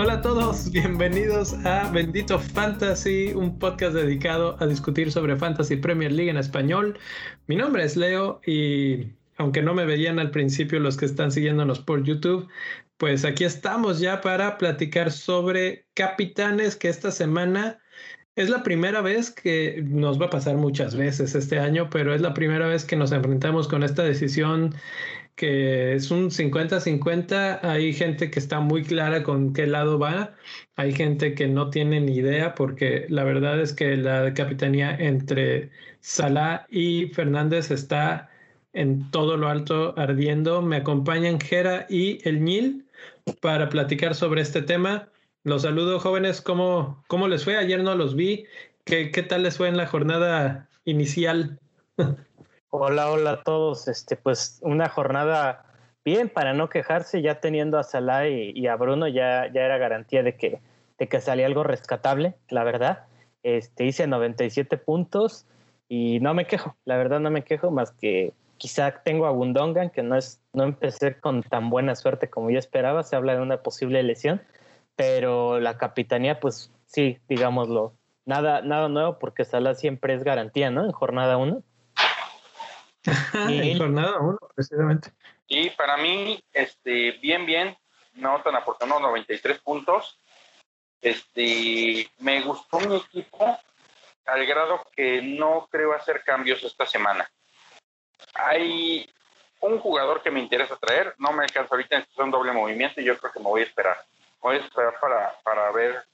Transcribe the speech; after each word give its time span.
Hola 0.00 0.12
a 0.12 0.22
todos, 0.22 0.70
bienvenidos 0.70 1.54
a 1.66 1.90
Bendito 1.90 2.38
Fantasy, 2.38 3.32
un 3.34 3.58
podcast 3.58 3.94
dedicado 3.94 4.56
a 4.60 4.66
discutir 4.66 5.10
sobre 5.10 5.36
Fantasy 5.36 5.74
Premier 5.74 6.12
League 6.12 6.30
en 6.30 6.36
español. 6.36 6.96
Mi 7.48 7.56
nombre 7.56 7.82
es 7.82 7.96
Leo 7.96 8.40
y 8.46 9.08
aunque 9.38 9.60
no 9.60 9.74
me 9.74 9.84
veían 9.86 10.20
al 10.20 10.30
principio 10.30 10.78
los 10.78 10.96
que 10.96 11.04
están 11.04 11.32
siguiéndonos 11.32 11.80
por 11.80 12.04
YouTube, 12.04 12.48
pues 12.96 13.24
aquí 13.24 13.42
estamos 13.42 13.98
ya 13.98 14.20
para 14.20 14.56
platicar 14.56 15.10
sobre 15.10 15.86
capitanes 15.94 16.76
que 16.76 16.88
esta 16.88 17.10
semana 17.10 17.80
es 18.38 18.48
la 18.50 18.62
primera 18.62 19.00
vez 19.00 19.32
que 19.32 19.82
nos 19.84 20.20
va 20.20 20.26
a 20.26 20.30
pasar 20.30 20.56
muchas 20.56 20.94
veces 20.94 21.34
este 21.34 21.58
año, 21.58 21.90
pero 21.90 22.14
es 22.14 22.20
la 22.20 22.34
primera 22.34 22.68
vez 22.68 22.84
que 22.84 22.94
nos 22.94 23.10
enfrentamos 23.10 23.66
con 23.66 23.82
esta 23.82 24.04
decisión 24.04 24.74
que 25.34 25.94
es 25.94 26.10
un 26.12 26.30
50-50. 26.30 27.60
Hay 27.62 27.92
gente 27.92 28.30
que 28.30 28.38
está 28.38 28.60
muy 28.60 28.84
clara 28.84 29.24
con 29.24 29.52
qué 29.52 29.66
lado 29.66 29.98
va. 29.98 30.34
Hay 30.76 30.92
gente 30.92 31.34
que 31.34 31.48
no 31.48 31.70
tiene 31.70 32.00
ni 32.00 32.16
idea 32.16 32.54
porque 32.54 33.06
la 33.08 33.24
verdad 33.24 33.60
es 33.60 33.72
que 33.72 33.96
la 33.96 34.32
capitanía 34.34 34.94
entre 34.96 35.70
Salah 36.00 36.66
y 36.70 37.06
Fernández 37.08 37.72
está 37.72 38.30
en 38.72 39.10
todo 39.10 39.36
lo 39.36 39.48
alto 39.48 39.94
ardiendo. 39.98 40.62
Me 40.62 40.76
acompañan 40.76 41.40
Jera 41.40 41.86
y 41.88 42.20
El 42.28 42.44
Nil 42.44 42.86
para 43.40 43.68
platicar 43.68 44.14
sobre 44.14 44.42
este 44.42 44.62
tema. 44.62 45.08
Los 45.48 45.62
saludo, 45.62 45.98
jóvenes. 45.98 46.42
¿Cómo, 46.42 47.02
cómo 47.06 47.26
les 47.26 47.42
fue? 47.42 47.56
Ayer 47.56 47.82
no 47.82 47.94
los 47.94 48.14
vi. 48.14 48.44
¿Qué, 48.84 49.10
¿Qué 49.10 49.22
tal 49.22 49.44
les 49.44 49.56
fue 49.56 49.68
en 49.68 49.78
la 49.78 49.86
jornada 49.86 50.68
inicial? 50.84 51.58
Hola, 52.68 53.10
hola 53.10 53.30
a 53.30 53.42
todos. 53.44 53.88
Este, 53.88 54.14
pues 54.16 54.58
una 54.60 54.90
jornada 54.90 55.64
bien 56.04 56.28
para 56.28 56.52
no 56.52 56.68
quejarse, 56.68 57.22
ya 57.22 57.40
teniendo 57.40 57.78
a 57.78 57.82
Salah 57.82 58.28
y, 58.28 58.66
a 58.66 58.76
Bruno, 58.76 59.08
ya, 59.08 59.50
ya 59.50 59.62
era 59.62 59.78
garantía 59.78 60.22
de 60.22 60.36
que, 60.36 60.60
de 60.98 61.08
que 61.08 61.18
salía 61.18 61.46
algo 61.46 61.62
rescatable, 61.62 62.34
la 62.50 62.62
verdad. 62.62 63.06
Este, 63.42 63.86
hice 63.86 64.06
97 64.06 64.76
puntos 64.76 65.46
y 65.88 66.20
no 66.20 66.34
me 66.34 66.46
quejo, 66.46 66.76
la 66.84 66.98
verdad 66.98 67.20
no 67.20 67.30
me 67.30 67.42
quejo, 67.42 67.70
más 67.70 67.92
que 67.92 68.34
quizá 68.58 68.90
tengo 69.02 69.24
a 69.24 69.30
Gundongan, 69.30 69.88
que 69.88 70.02
no 70.02 70.14
es, 70.14 70.42
no 70.52 70.64
empecé 70.64 71.18
con 71.18 71.42
tan 71.42 71.70
buena 71.70 71.94
suerte 71.94 72.28
como 72.28 72.50
yo 72.50 72.58
esperaba, 72.58 73.02
se 73.02 73.16
habla 73.16 73.34
de 73.34 73.40
una 73.40 73.62
posible 73.62 74.02
lesión, 74.02 74.42
pero 74.98 75.60
la 75.60 75.78
capitanía, 75.78 76.40
pues 76.40 76.72
sí, 76.86 77.20
digámoslo, 77.28 77.94
nada, 78.24 78.62
nada 78.62 78.88
nuevo 78.88 79.20
porque 79.20 79.44
Salah 79.44 79.76
siempre 79.76 80.12
es 80.12 80.24
garantía, 80.24 80.72
¿no? 80.72 80.84
En 80.84 80.90
jornada 80.90 81.36
1 81.36 81.62
en 83.48 83.78
jornada 83.78 84.18
uno, 84.18 84.38
precisamente. 84.56 85.12
Y 85.46 85.70
para 85.70 85.96
mí, 85.98 86.42
este, 86.52 87.12
bien, 87.22 87.46
bien, 87.46 87.76
no 88.14 88.42
tan 88.42 88.56
afortunado, 88.56 88.98
93 88.98 89.60
puntos. 89.60 90.18
Este, 91.00 92.10
me 92.18 92.40
gustó 92.42 92.80
mi 92.80 92.96
equipo 92.96 93.56
al 94.26 94.46
grado 94.46 94.84
que 94.96 95.22
no 95.22 95.68
creo 95.70 95.92
hacer 95.92 96.24
cambios 96.24 96.64
esta 96.64 96.86
semana. 96.86 97.30
Hay 98.34 99.08
un 99.60 99.78
jugador 99.78 100.22
que 100.22 100.32
me 100.32 100.40
interesa 100.40 100.76
traer, 100.76 101.14
no 101.18 101.32
me 101.32 101.44
alcanza 101.44 101.76
ahorita 101.76 101.98
en 101.98 102.06
un 102.16 102.32
doble 102.32 102.50
movimiento 102.50 103.00
y 103.00 103.04
yo 103.04 103.16
creo 103.16 103.32
que 103.32 103.38
me 103.38 103.46
voy 103.46 103.60
a 103.60 103.66
esperar. 103.66 103.96
Voy 104.40 104.56
a 104.56 104.60
esperar 104.60 104.98
para, 105.00 105.38
para 105.42 105.70
ver, 105.72 106.04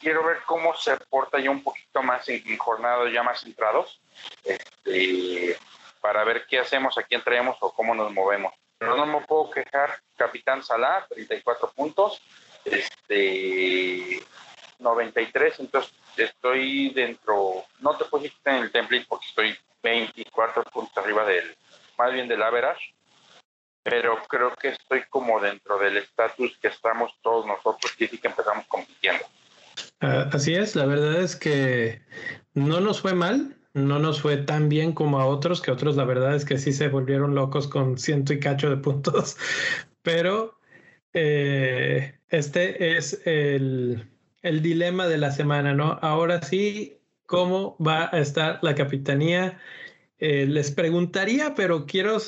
quiero 0.00 0.24
ver 0.24 0.38
cómo 0.46 0.74
se 0.76 0.96
porta 0.96 1.38
ya 1.38 1.50
un 1.50 1.62
poquito 1.62 2.02
más 2.02 2.28
en, 2.28 2.42
en 2.46 3.12
ya 3.12 3.22
más 3.22 3.40
centrados. 3.40 4.00
Este, 4.44 5.56
para 6.00 6.24
ver 6.24 6.46
qué 6.46 6.58
hacemos, 6.58 6.96
a 6.98 7.02
quién 7.02 7.22
traemos 7.22 7.56
o 7.60 7.72
cómo 7.72 7.94
nos 7.94 8.12
movemos. 8.12 8.52
Pero 8.78 8.96
no 8.96 9.06
me 9.06 9.20
puedo 9.26 9.50
quejar, 9.50 10.00
Capitán 10.16 10.62
Salah, 10.62 11.06
34 11.08 11.72
puntos, 11.72 12.22
este 12.64 14.22
93, 14.78 15.60
entonces 15.60 15.92
estoy 16.16 16.90
dentro, 16.90 17.64
no 17.80 17.96
te 17.96 18.04
decir 18.04 18.38
en 18.44 18.54
el 18.56 18.72
template 18.72 19.06
porque 19.08 19.26
estoy 19.26 19.58
24 19.82 20.62
puntos 20.64 20.96
arriba 20.96 21.24
del, 21.24 21.56
más 21.96 22.12
bien 22.12 22.28
del 22.28 22.42
average, 22.42 22.94
pero 23.88 24.18
creo 24.28 24.54
que 24.60 24.68
estoy 24.68 25.02
como 25.08 25.40
dentro 25.40 25.78
del 25.78 25.96
estatus 25.96 26.58
que 26.60 26.68
estamos 26.68 27.12
todos 27.22 27.46
nosotros, 27.46 27.92
que 27.96 28.08
sí 28.08 28.18
que 28.18 28.28
empezamos 28.28 28.66
compitiendo. 28.66 29.24
Ah, 30.00 30.28
así 30.32 30.54
es, 30.54 30.76
la 30.76 30.86
verdad 30.86 31.20
es 31.22 31.36
que 31.36 32.02
no 32.54 32.80
nos 32.80 33.00
fue 33.00 33.14
mal, 33.14 33.56
no 33.74 33.98
nos 33.98 34.20
fue 34.20 34.36
tan 34.36 34.68
bien 34.68 34.92
como 34.92 35.20
a 35.20 35.26
otros, 35.26 35.60
que 35.60 35.70
otros 35.70 35.96
la 35.96 36.04
verdad 36.04 36.34
es 36.34 36.44
que 36.44 36.58
sí 36.58 36.72
se 36.72 36.88
volvieron 36.88 37.34
locos 37.34 37.66
con 37.66 37.98
ciento 37.98 38.32
y 38.32 38.40
cacho 38.40 38.68
de 38.70 38.76
puntos, 38.76 39.36
pero 40.02 40.58
eh, 41.14 42.18
este 42.28 42.96
es 42.96 43.22
el, 43.26 44.08
el, 44.42 44.62
dilema 44.62 45.06
de 45.06 45.18
la 45.18 45.30
semana, 45.30 45.72
¿no? 45.72 45.98
Ahora 46.02 46.42
sí, 46.42 47.00
¿cómo 47.26 47.76
va 47.84 48.10
a 48.12 48.18
estar 48.18 48.58
la 48.62 48.74
capitanía? 48.74 49.58
Eh, 50.20 50.46
les 50.46 50.72
preguntaría, 50.72 51.54
pero 51.54 51.86
quiero, 51.86 52.18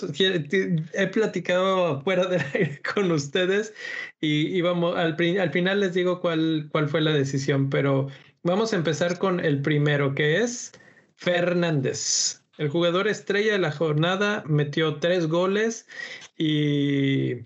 he 0.92 1.06
platicado 1.08 2.00
fuera 2.02 2.26
del 2.26 2.42
aire 2.54 2.80
con 2.94 3.10
ustedes 3.10 3.74
y, 4.20 4.60
vamos, 4.60 4.96
al, 4.96 5.16
al, 5.40 5.50
final 5.50 5.80
les 5.80 5.94
digo 5.94 6.20
cuál, 6.20 6.68
cuál 6.70 6.88
fue 6.88 7.00
la 7.00 7.12
decisión, 7.12 7.68
pero 7.68 8.06
vamos 8.44 8.72
a 8.72 8.76
empezar 8.76 9.18
con 9.18 9.40
el 9.40 9.60
primero, 9.60 10.14
que 10.14 10.38
es 10.38 10.70
Fernández. 11.16 12.44
El 12.58 12.68
jugador 12.68 13.08
estrella 13.08 13.52
de 13.54 13.58
la 13.58 13.72
jornada 13.72 14.44
metió 14.46 14.96
tres 14.96 15.26
goles 15.26 15.88
y 16.38 17.42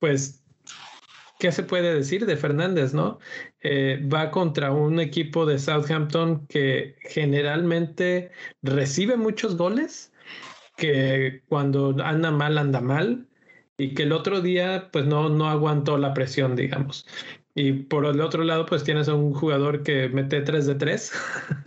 pues, 0.00 0.41
¿qué 1.42 1.50
se 1.50 1.64
puede 1.64 1.92
decir 1.92 2.24
de 2.24 2.36
Fernández, 2.36 2.94
no? 2.94 3.18
Eh, 3.62 4.00
va 4.08 4.30
contra 4.30 4.70
un 4.70 5.00
equipo 5.00 5.44
de 5.44 5.58
Southampton 5.58 6.46
que 6.46 6.94
generalmente 7.00 8.30
recibe 8.62 9.16
muchos 9.16 9.56
goles, 9.56 10.12
que 10.76 11.42
cuando 11.48 11.96
anda 12.04 12.30
mal, 12.30 12.58
anda 12.58 12.80
mal, 12.80 13.26
y 13.76 13.92
que 13.92 14.04
el 14.04 14.12
otro 14.12 14.40
día 14.40 14.88
pues 14.92 15.06
no, 15.06 15.30
no 15.30 15.48
aguantó 15.48 15.98
la 15.98 16.14
presión, 16.14 16.54
digamos. 16.54 17.08
Y 17.56 17.72
por 17.72 18.06
el 18.06 18.20
otro 18.20 18.44
lado, 18.44 18.64
pues 18.64 18.84
tienes 18.84 19.08
a 19.08 19.14
un 19.14 19.34
jugador 19.34 19.82
que 19.82 20.08
mete 20.10 20.42
3 20.42 20.64
de 20.66 20.76
3, 20.76 21.12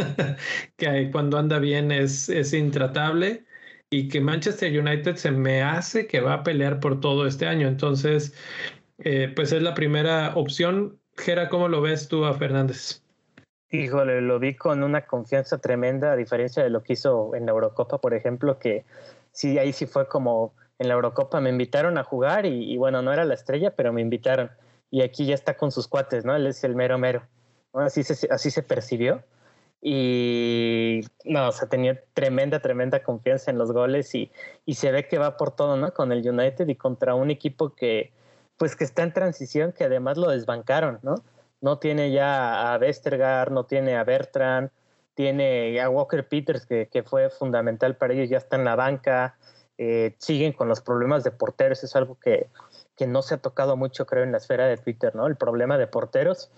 que 0.77 1.09
cuando 1.11 1.37
anda 1.37 1.59
bien 1.59 1.91
es, 1.91 2.29
es 2.29 2.53
intratable 2.53 3.43
y 3.89 4.07
que 4.07 4.21
Manchester 4.21 4.79
United 4.79 5.17
se 5.17 5.31
me 5.31 5.61
hace 5.61 6.07
que 6.07 6.21
va 6.21 6.35
a 6.35 6.43
pelear 6.43 6.79
por 6.79 7.01
todo 7.01 7.27
este 7.27 7.45
año. 7.45 7.67
Entonces, 7.67 8.33
eh, 8.99 9.31
pues 9.35 9.51
es 9.51 9.61
la 9.61 9.73
primera 9.73 10.33
opción. 10.35 10.99
Gera, 11.17 11.49
¿cómo 11.49 11.67
lo 11.67 11.81
ves 11.81 12.07
tú 12.07 12.25
a 12.25 12.33
Fernández? 12.33 13.01
Híjole, 13.69 14.21
lo 14.21 14.39
vi 14.39 14.55
con 14.55 14.83
una 14.83 15.05
confianza 15.05 15.57
tremenda, 15.57 16.11
a 16.11 16.15
diferencia 16.15 16.63
de 16.63 16.69
lo 16.69 16.83
que 16.83 16.93
hizo 16.93 17.35
en 17.35 17.45
la 17.45 17.51
Eurocopa, 17.51 17.99
por 17.99 18.13
ejemplo, 18.13 18.59
que 18.59 18.85
sí, 19.31 19.57
ahí 19.57 19.73
sí 19.73 19.85
fue 19.85 20.07
como 20.07 20.53
en 20.77 20.87
la 20.87 20.93
Eurocopa 20.93 21.39
me 21.39 21.49
invitaron 21.49 21.97
a 21.97 22.03
jugar 22.03 22.45
y, 22.45 22.75
bueno, 22.77 23.01
no 23.01 23.13
era 23.13 23.25
la 23.25 23.33
estrella, 23.33 23.75
pero 23.75 23.93
me 23.93 24.01
invitaron 24.01 24.51
y 24.91 25.01
aquí 25.01 25.25
ya 25.25 25.35
está 25.35 25.55
con 25.57 25.71
sus 25.71 25.87
cuates, 25.87 26.25
¿no? 26.25 26.35
Él 26.35 26.47
es 26.47 26.63
el 26.63 26.75
mero 26.75 26.97
mero. 26.97 27.23
Así, 27.73 28.03
se, 28.03 28.27
así 28.31 28.51
se 28.51 28.61
percibió. 28.61 29.23
Y 29.81 31.01
no, 31.25 31.49
o 31.49 31.51
sea, 31.51 31.69
tenía 31.69 32.01
tremenda, 32.13 32.59
tremenda 32.59 33.03
confianza 33.03 33.51
en 33.51 33.57
los 33.57 33.71
goles 33.71 34.13
y, 34.15 34.31
y 34.65 34.75
se 34.75 34.91
ve 34.91 35.07
que 35.07 35.17
va 35.17 35.37
por 35.37 35.55
todo, 35.55 35.77
¿no? 35.77 35.93
Con 35.93 36.11
el 36.11 36.27
United 36.27 36.67
y 36.67 36.75
contra 36.75 37.15
un 37.15 37.31
equipo 37.31 37.73
que, 37.73 38.11
pues 38.57 38.75
que 38.75 38.83
está 38.83 39.03
en 39.03 39.13
transición, 39.13 39.73
que 39.73 39.83
además 39.83 40.17
lo 40.17 40.29
desbancaron, 40.29 40.99
¿no? 41.01 41.15
No 41.61 41.79
tiene 41.79 42.11
ya 42.11 42.73
a 42.73 42.77
Westergaard, 42.77 43.51
no 43.51 43.65
tiene 43.65 43.95
a 43.95 44.03
Bertrand, 44.03 44.69
tiene 45.13 45.79
a 45.81 45.89
Walker 45.89 46.27
Peters, 46.27 46.65
que, 46.65 46.87
que 46.87 47.03
fue 47.03 47.29
fundamental 47.29 47.95
para 47.95 48.13
ellos, 48.13 48.29
ya 48.29 48.37
está 48.37 48.55
en 48.55 48.65
la 48.65 48.75
banca, 48.75 49.37
eh, 49.77 50.15
siguen 50.19 50.53
con 50.53 50.67
los 50.67 50.81
problemas 50.81 51.23
de 51.23 51.31
porteros, 51.31 51.83
es 51.83 51.95
algo 51.95 52.17
que, 52.19 52.49
que 52.95 53.07
no 53.07 53.21
se 53.21 53.35
ha 53.35 53.37
tocado 53.37 53.75
mucho, 53.75 54.05
creo, 54.05 54.23
en 54.23 54.31
la 54.31 54.37
esfera 54.37 54.67
de 54.67 54.77
Twitter, 54.77 55.15
¿no? 55.15 55.27
El 55.27 55.35
problema 55.35 55.77
de 55.77 55.87
porteros 55.87 56.51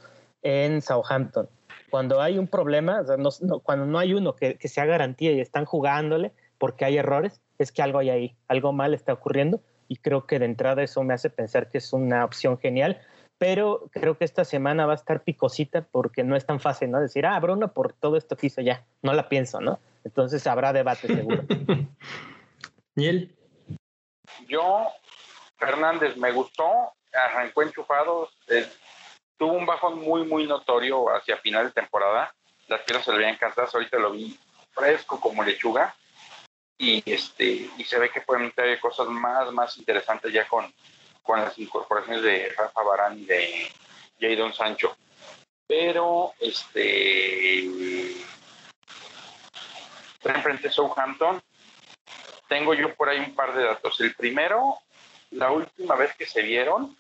en 0.44 0.82
Southampton. 0.82 1.50
Cuando 1.90 2.22
hay 2.22 2.38
un 2.38 2.48
problema, 2.48 3.04
cuando 3.64 3.86
no 3.86 3.98
hay 3.98 4.14
uno 4.14 4.36
que, 4.36 4.58
que 4.58 4.68
sea 4.68 4.86
garantía 4.86 5.32
y 5.32 5.40
están 5.40 5.66
jugándole 5.66 6.34
porque 6.58 6.86
hay 6.86 6.98
errores, 6.98 7.40
es 7.60 7.72
que 7.72 7.82
algo 7.82 8.00
hay 8.00 8.10
ahí, 8.10 8.38
algo 8.48 8.74
mal 8.74 8.94
está 8.94 9.14
ocurriendo 9.14 9.62
y 9.88 9.98
creo 9.98 10.26
que 10.26 10.40
de 10.40 10.46
entrada 10.46 10.84
eso 10.84 11.04
me 11.04 11.14
hace 11.14 11.30
pensar 11.30 11.70
que 11.70 11.78
es 11.78 11.94
una 11.94 12.26
opción 12.26 12.58
genial, 12.58 13.02
pero 13.38 13.90
creo 13.92 14.18
que 14.18 14.26
esta 14.26 14.46
semana 14.46 14.86
va 14.86 14.94
a 14.94 14.96
estar 14.96 15.24
picosita 15.24 15.82
porque 15.84 16.24
no 16.24 16.36
es 16.36 16.46
tan 16.46 16.60
fácil, 16.60 16.92
¿no? 16.92 17.00
Decir, 17.00 17.26
ah, 17.26 17.40
Bruno, 17.40 17.74
por 17.74 17.94
todo 17.94 18.18
esto 18.18 18.36
que 18.36 18.48
hizo 18.48 18.62
ya, 18.62 18.86
no 19.02 19.14
la 19.14 19.30
pienso, 19.30 19.62
¿no? 19.62 19.80
Entonces 20.04 20.46
habrá 20.48 20.74
debate 20.74 21.08
seguro. 21.08 21.44
¿Y 22.96 23.08
él? 23.08 23.36
Yo 24.48 24.88
Fernández 25.58 26.18
me 26.18 26.32
gustó, 26.32 26.94
arrancó 27.14 27.62
enchufado, 27.62 28.30
tuvo 29.38 29.54
un 29.54 29.66
bajón 29.66 30.00
muy, 30.00 30.26
muy 30.26 30.48
notorio 30.48 31.10
hacia 31.16 31.38
final 31.38 31.68
de 31.68 31.72
temporada, 31.72 32.34
las 32.68 32.82
piernas 32.82 33.06
se 33.06 33.12
le 33.12 33.18
habían 33.18 33.38
cansadas, 33.38 33.74
ahorita 33.74 33.98
lo 33.98 34.12
vi 34.12 34.38
fresco 34.72 35.20
como 35.20 35.44
lechuga 35.44 35.96
y 36.78 37.04
este 37.06 37.70
y 37.78 37.84
se 37.84 38.00
ve 38.00 38.10
que 38.10 38.22
pueden 38.22 38.52
traer 38.52 38.80
cosas 38.80 39.08
más 39.08 39.52
más 39.52 39.78
interesantes 39.78 40.32
ya 40.32 40.48
con, 40.48 40.72
con 41.24 41.42
las 41.42 41.58
incorporaciones 41.58 42.22
de 42.22 42.50
Rafa 42.56 42.84
Barán 42.84 43.20
y 43.20 43.26
de 43.26 43.72
Jadon 44.20 44.54
Sancho. 44.54 44.96
Pero 45.68 46.34
este 46.40 47.68
frente 50.42 50.68
a 50.68 50.72
Southampton 50.72 51.42
tengo 52.48 52.74
yo 52.74 52.94
por 52.96 53.10
ahí 53.10 53.20
un 53.20 53.36
par 53.36 53.54
de 53.54 53.64
datos. 53.64 54.00
El 54.00 54.16
primero, 54.16 54.78
la 55.32 55.52
última 55.52 55.96
vez 55.96 56.16
que 56.16 56.26
se 56.26 56.42
vieron, 56.42 56.96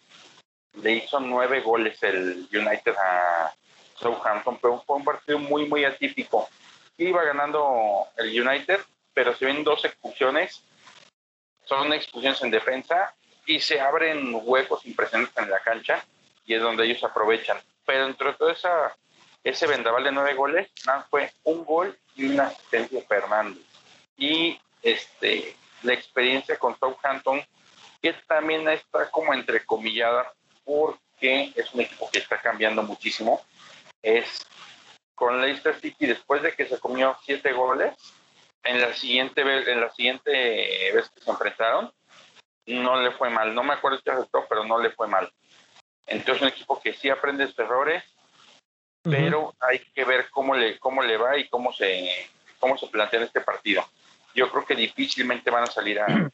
le 0.82 0.94
hizo 0.94 1.20
nueve 1.20 1.62
goles 1.62 2.02
el 2.04 2.48
United 2.52 2.96
a 2.98 3.54
Southampton, 3.96 4.60
pero 4.62 4.84
fue 4.86 4.98
un 4.98 5.06
partido 5.06 5.40
muy, 5.40 5.66
muy 5.66 5.86
atípico. 5.86 6.50
Iba 6.98 7.24
ganando 7.24 8.08
el 8.18 8.48
United, 8.48 8.80
pero 9.18 9.36
se 9.36 9.48
ven 9.48 9.64
dos 9.64 9.84
expulsiones, 9.84 10.62
son 11.66 11.92
expulsiones 11.92 12.40
en 12.44 12.52
defensa 12.52 13.16
y 13.48 13.60
se 13.60 13.82
abren 13.82 14.40
huecos 14.44 14.86
impresionantes 14.86 15.36
en 15.44 15.50
la 15.50 15.60
cancha 15.60 16.06
y 16.46 16.54
es 16.54 16.62
donde 16.62 16.86
ellos 16.86 17.04
aprovechan. 17.04 17.58
Pero 17.84 18.06
dentro 18.06 18.28
de 18.28 18.38
todo 18.38 18.52
esa, 18.52 18.96
ese 19.44 19.66
vendaval 19.66 20.04
de 20.04 20.12
nueve 20.12 20.36
goles, 20.36 20.70
nada, 20.86 21.08
fue 21.10 21.34
un 21.46 21.66
gol 21.66 21.98
y 22.16 22.28
una 22.28 22.46
asistencia 22.46 23.02
Fernández. 23.08 23.64
Y 24.18 24.62
este, 24.84 25.56
la 25.82 25.94
experiencia 25.94 26.60
con 26.60 26.78
Southampton, 26.78 27.44
que 28.00 28.14
también 28.28 28.70
está 28.70 29.10
como 29.10 29.34
entrecomillada 29.34 30.32
porque 30.64 31.54
es 31.56 31.74
un 31.74 31.82
equipo 31.82 32.08
que 32.12 32.20
está 32.20 32.40
cambiando 32.40 32.84
muchísimo. 32.84 33.42
Es 34.04 34.46
con 35.16 35.42
Leicester 35.42 35.74
City, 35.82 36.06
después 36.06 36.44
de 36.44 36.54
que 36.54 36.68
se 36.68 36.80
comió 36.80 37.18
siete 37.26 37.52
goles, 37.52 37.96
en 38.64 38.82
la 38.82 38.94
siguiente 38.94 39.44
vez, 39.44 39.68
en 39.68 39.82
la 39.82 39.90
siguiente 39.92 40.32
vez 40.94 41.10
que 41.10 41.22
se 41.22 41.30
enfrentaron, 41.30 41.92
no 42.66 43.02
le 43.02 43.12
fue 43.12 43.30
mal. 43.30 43.54
No 43.54 43.64
me 43.64 43.74
acuerdo 43.74 44.02
qué 44.04 44.12
resultó, 44.12 44.46
pero 44.50 44.64
no 44.66 44.80
le 44.80 44.92
fue 44.92 45.08
mal. 45.08 45.32
Entonces 46.06 46.42
un 46.42 46.50
equipo 46.50 46.82
que 46.82 46.94
sí 46.94 47.10
aprende 47.10 47.48
sus 47.48 47.60
errores, 47.60 48.04
pero 49.04 49.54
hay 49.60 49.80
que 49.80 50.04
ver 50.04 50.30
cómo 50.30 50.56
le, 50.56 50.78
cómo 50.80 51.02
le 51.02 51.18
va 51.18 51.38
y 51.38 51.48
cómo 51.48 51.72
se, 51.72 52.30
cómo 52.60 52.78
se 52.78 52.88
plantea 52.88 53.24
este 53.24 53.42
partido. 53.42 53.88
Yo 54.34 54.50
creo 54.50 54.66
que 54.66 54.76
difícilmente 54.76 55.50
van 55.50 55.64
a 55.64 55.68
salir 55.68 56.00
a, 56.00 56.30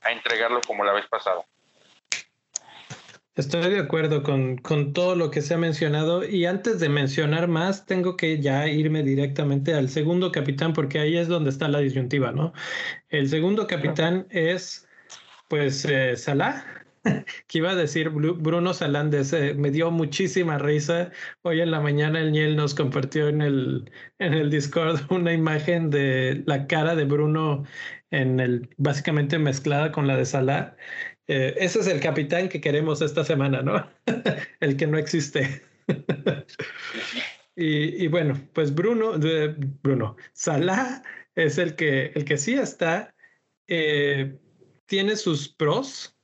a 0.00 0.12
entregarlo 0.12 0.60
como 0.66 0.84
la 0.84 0.92
vez 0.92 1.06
pasada. 1.06 1.42
Estoy 3.36 3.68
de 3.68 3.80
acuerdo 3.80 4.22
con, 4.22 4.58
con, 4.58 4.92
todo 4.92 5.16
lo 5.16 5.30
que 5.32 5.42
se 5.42 5.54
ha 5.54 5.58
mencionado 5.58 6.24
y 6.24 6.46
antes 6.46 6.78
de 6.78 6.88
mencionar 6.88 7.48
más, 7.48 7.84
tengo 7.84 8.16
que 8.16 8.40
ya 8.40 8.68
irme 8.68 9.02
directamente 9.02 9.74
al 9.74 9.88
segundo 9.88 10.30
capitán 10.30 10.72
porque 10.72 11.00
ahí 11.00 11.16
es 11.16 11.26
donde 11.26 11.50
está 11.50 11.66
la 11.66 11.80
disyuntiva, 11.80 12.30
¿no? 12.30 12.52
El 13.08 13.28
segundo 13.28 13.66
capitán 13.66 14.28
es, 14.30 14.86
pues, 15.48 15.84
eh, 15.84 16.16
Salah, 16.16 16.64
que 17.48 17.58
iba 17.58 17.70
a 17.70 17.74
decir 17.74 18.10
Bruno 18.10 18.72
Salandes, 18.72 19.32
eh, 19.32 19.54
me 19.54 19.70
dio 19.70 19.90
muchísima 19.90 20.58
risa. 20.58 21.10
Hoy 21.42 21.60
en 21.60 21.70
la 21.70 21.80
mañana 21.80 22.20
el 22.20 22.32
Niel 22.32 22.56
nos 22.56 22.74
compartió 22.74 23.28
en 23.28 23.42
el, 23.42 23.90
en 24.18 24.34
el 24.34 24.50
Discord 24.50 25.00
una 25.10 25.32
imagen 25.32 25.90
de 25.90 26.42
la 26.46 26.66
cara 26.66 26.94
de 26.94 27.04
Bruno 27.04 27.64
en 28.10 28.40
el, 28.40 28.70
básicamente 28.76 29.38
mezclada 29.38 29.92
con 29.92 30.06
la 30.06 30.16
de 30.16 30.24
Salah 30.24 30.76
eh, 31.26 31.54
ese 31.58 31.80
es 31.80 31.86
el 31.86 32.00
capitán 32.00 32.48
que 32.48 32.60
queremos 32.60 33.00
esta 33.00 33.24
semana, 33.24 33.62
¿no? 33.62 33.88
el 34.60 34.76
que 34.76 34.86
no 34.86 34.98
existe. 34.98 35.62
y, 37.56 38.06
bueno, 38.08 38.40
pues 38.52 38.74
Bruno, 38.74 39.12
Bruno, 39.82 40.16
Salah 40.32 41.02
es 41.34 41.58
el 41.58 41.76
que, 41.76 42.12
el 42.14 42.24
que 42.24 42.36
sí 42.36 42.54
está, 42.54 43.14
eh, 43.68 44.38
tiene 44.86 45.16
sus 45.16 45.48
pros 45.48 46.16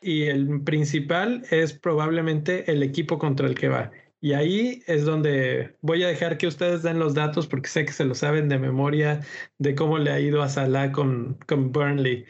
y 0.00 0.24
el 0.24 0.62
principal 0.62 1.44
es 1.50 1.72
probablemente 1.72 2.70
el 2.70 2.82
equipo 2.82 3.18
contra 3.18 3.46
el 3.46 3.54
que 3.54 3.68
va. 3.68 3.90
Y 4.20 4.32
ahí 4.32 4.82
es 4.86 5.04
donde 5.04 5.76
voy 5.82 6.02
a 6.02 6.08
dejar 6.08 6.38
que 6.38 6.46
ustedes 6.46 6.82
den 6.82 6.98
los 6.98 7.14
datos 7.14 7.46
porque 7.46 7.68
sé 7.68 7.84
que 7.84 7.92
se 7.92 8.04
lo 8.04 8.14
saben 8.14 8.48
de 8.48 8.58
memoria 8.58 9.20
de 9.58 9.74
cómo 9.74 9.98
le 9.98 10.10
ha 10.10 10.20
ido 10.20 10.42
a 10.42 10.48
Salah 10.48 10.90
con, 10.90 11.38
con 11.46 11.70
Burnley 11.70 12.24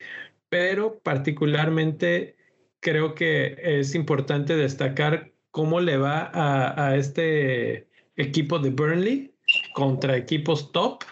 pero 0.48 0.98
particularmente 1.00 2.36
creo 2.80 3.14
que 3.14 3.56
es 3.60 3.94
importante 3.94 4.56
destacar 4.56 5.32
cómo 5.50 5.80
le 5.80 5.96
va 5.96 6.30
a, 6.34 6.96
este 6.96 7.88
equipo 8.16 8.58
de 8.58 8.70
Burnley 8.70 9.34
contra 9.74 10.16
equipos 10.16 10.70
top 10.72 11.02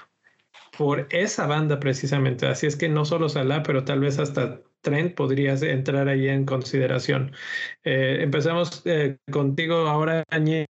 por 0.77 1.07
esa 1.11 1.47
banda 1.47 1.81
precisamente. 1.81 2.47
Así 2.47 2.67
es 2.67 2.77
que 2.77 2.89
no 2.89 3.05
solo 3.05 3.29
Salah, 3.29 3.63
pero 3.63 3.85
tal 3.85 4.01
vez 4.01 4.19
hasta 4.19 4.61
Trent 4.83 5.15
podría 5.15 5.55
entrar 5.55 6.09
ahí 6.09 6.29
en 6.29 6.45
consideración. 6.45 7.33
Eh, 7.85 8.19
empezamos 8.21 8.83
eh, 8.85 9.17
contigo 9.31 9.89
ahora, 9.89 10.25
Añe. 10.31 10.67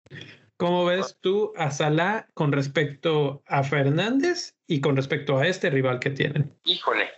¿Cómo 0.57 0.85
ves 0.85 1.17
tú 1.19 1.51
a 1.57 1.71
Salah 1.71 2.27
con 2.33 2.51
respecto 2.51 3.43
a 3.47 3.63
Fernández 3.63 4.55
y 4.67 4.81
con 4.81 4.95
respecto 4.95 5.37
a 5.37 5.47
este 5.47 5.69
rival 5.69 5.99
que 5.99 6.11
tienen? 6.11 6.53
Híjole, 6.63 7.09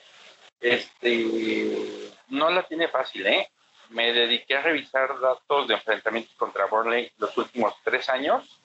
este, 0.66 2.12
no 2.30 2.50
la 2.50 2.64
tiene 2.64 2.88
fácil, 2.88 3.28
¿eh? 3.28 3.50
Me 3.90 4.12
dediqué 4.14 4.58
a 4.58 4.64
revisar 4.64 5.20
datos 5.20 5.68
de 5.68 5.76
enfrentamientos 5.76 6.36
contra 6.36 6.66
Burnley 6.66 7.12
los 7.18 7.38
últimos 7.38 7.76
tres 7.84 8.10
años 8.10 8.60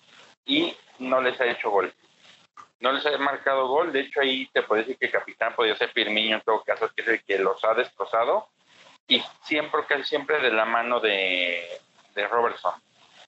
y 0.46 0.74
no 0.98 1.20
les 1.20 1.38
ha 1.40 1.46
hecho 1.46 1.68
gol. 1.68 1.92
No 2.78 2.92
les 2.92 3.04
ha 3.04 3.18
marcado 3.18 3.68
gol. 3.68 3.92
De 3.92 4.00
hecho, 4.00 4.22
ahí 4.22 4.46
te 4.46 4.62
puedo 4.62 4.80
decir 4.80 4.96
que 4.96 5.06
el 5.06 5.12
capitán 5.12 5.54
podría 5.54 5.76
ser 5.76 5.90
Firmino 5.90 6.36
en 6.36 6.42
todo 6.42 6.64
caso, 6.64 6.90
que 6.96 7.02
es 7.02 7.08
el 7.08 7.22
que 7.22 7.38
los 7.38 7.62
ha 7.64 7.74
destrozado. 7.74 8.48
Y 9.06 9.22
siempre, 9.42 9.84
casi 9.86 10.04
siempre 10.04 10.40
de 10.40 10.52
la 10.52 10.64
mano 10.64 11.00
de, 11.00 11.80
de 12.14 12.28
Robertson. 12.28 12.72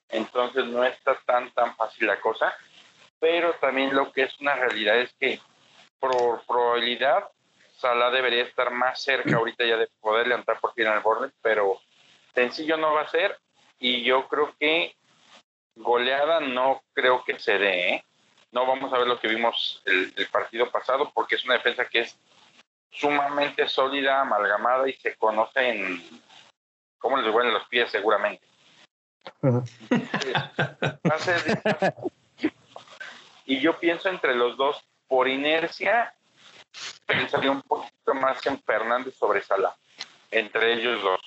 Entonces 0.09 0.65
no 0.65 0.83
está 0.83 1.15
tan, 1.27 1.51
tan 1.51 1.75
fácil 1.75 2.07
la 2.07 2.19
cosa. 2.19 2.57
Pero 3.19 3.53
también 3.61 3.95
lo 3.95 4.11
que 4.11 4.23
es 4.23 4.39
una 4.39 4.55
realidad 4.55 4.97
es 4.97 5.13
que 5.19 5.39
por 5.99 6.43
probabilidad 6.47 7.29
Salah 7.83 8.11
debería 8.11 8.43
estar 8.43 8.71
más 8.71 9.03
cerca 9.03 9.35
ahorita 9.35 9.65
ya 9.65 9.75
de 9.75 9.89
poder 9.99 10.25
levantar 10.25 10.57
por 10.61 10.73
fin 10.73 10.87
al 10.87 11.01
borde, 11.01 11.33
pero 11.41 11.81
sencillo 12.33 12.77
no 12.77 12.93
va 12.93 13.01
a 13.01 13.09
ser 13.09 13.37
y 13.77 14.03
yo 14.03 14.29
creo 14.29 14.55
que 14.57 14.95
goleada 15.75 16.39
no 16.39 16.81
creo 16.93 17.25
que 17.25 17.37
se 17.39 17.57
dé. 17.57 17.89
¿eh? 17.89 18.05
No 18.53 18.65
vamos 18.65 18.93
a 18.93 18.99
ver 18.99 19.07
lo 19.07 19.19
que 19.19 19.27
vimos 19.27 19.83
el, 19.85 20.13
partido 20.31 20.71
pasado 20.71 21.11
porque 21.13 21.35
es 21.35 21.43
una 21.43 21.55
defensa 21.55 21.83
que 21.83 21.99
es 21.99 22.17
sumamente 22.89 23.67
sólida, 23.67 24.21
amalgamada 24.21 24.87
y 24.87 24.93
se 24.93 25.17
conoce 25.17 25.67
en 25.67 26.01
cómo 26.99 27.17
les 27.17 27.33
duelen 27.33 27.53
los 27.53 27.67
pies 27.67 27.91
seguramente. 27.91 28.47
y 33.45 33.59
yo 33.59 33.77
pienso 33.77 34.07
entre 34.07 34.35
los 34.35 34.55
dos 34.55 34.81
por 35.05 35.27
inercia 35.27 36.15
pensaría 37.05 37.51
un 37.51 37.61
poquito 37.61 38.13
más 38.15 38.45
en 38.45 38.59
Fernández 38.61 39.15
sobre 39.15 39.41
Sala, 39.41 39.75
entre 40.31 40.73
ellos 40.73 41.01
dos. 41.01 41.19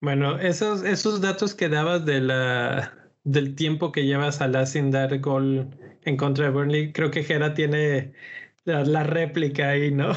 Bueno, 0.00 0.38
esos, 0.38 0.82
esos 0.82 1.20
datos 1.20 1.54
que 1.54 1.68
dabas 1.68 2.04
de 2.04 2.20
la, 2.20 2.92
del 3.24 3.54
tiempo 3.54 3.90
que 3.90 4.04
lleva 4.04 4.32
Salah 4.32 4.66
sin 4.66 4.90
dar 4.90 5.18
gol 5.18 5.70
en 6.04 6.16
contra 6.16 6.44
de 6.44 6.50
Burnley, 6.50 6.92
creo 6.92 7.10
que 7.10 7.24
Gera 7.24 7.54
tiene 7.54 8.12
la, 8.64 9.02
réplica 9.02 9.70
ahí, 9.70 9.90
¿no? 9.90 10.12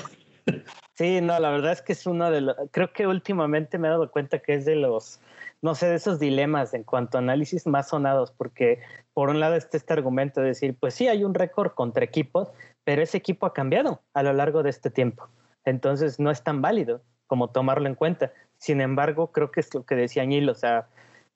Sí, 0.96 1.22
no, 1.22 1.39
la 1.39 1.51
verdad 1.51 1.72
es 1.72 1.82
que 1.82 1.94
es 1.94 2.06
uno 2.06 2.32
de 2.32 2.42
los, 2.42 2.56
creo 2.72 2.92
que 2.92 3.08
últimamente 3.08 3.77
me 3.77 3.88
he 3.88 3.92
dado 3.92 4.12
cuenta 4.12 4.39
que 4.39 4.56
es 4.56 4.66
de 4.66 4.75
los, 4.75 5.20
no 5.62 5.75
sé, 5.75 5.88
de 5.88 5.96
esos 5.96 6.20
dilemas 6.20 6.74
en 6.74 6.84
cuanto 6.84 7.18
a 7.18 7.22
análisis 7.22 7.68
más 7.68 7.89
sonados, 7.89 8.32
porque 8.32 8.82
por 9.13 9.30
un 9.30 9.39
lado 9.39 9.56
está 9.56 9.77
este 9.77 9.94
argumento 9.94 10.42
de 10.42 10.48
decir, 10.48 10.75
pues 10.80 10.96
sí, 10.96 11.08
hay 11.08 11.24
un 11.24 11.34
récord 11.34 11.74
contra 11.74 12.04
equipos, 12.04 12.50
pero 12.88 13.01
ese 13.01 13.17
equipo 13.17 13.46
ha 13.46 13.53
cambiado 13.53 14.01
a 14.13 14.24
lo 14.24 14.32
largo 14.32 14.63
de 14.63 14.70
este 14.70 14.89
tiempo. 14.89 15.27
Entonces 15.65 16.22
no 16.22 16.32
es 16.32 16.41
tan 16.41 16.62
válido 16.62 17.01
como 17.25 17.50
tomarlo 17.50 17.86
en 17.89 17.96
cuenta. 17.96 18.32
Sin 18.60 18.79
embargo, 18.79 19.34
creo 19.34 19.51
que 19.51 19.60
es 19.60 19.74
lo 19.74 19.86
que 19.86 19.96
decía 19.96 20.25
Neil, 20.25 20.48
o 20.48 20.56
sea, 20.56 20.88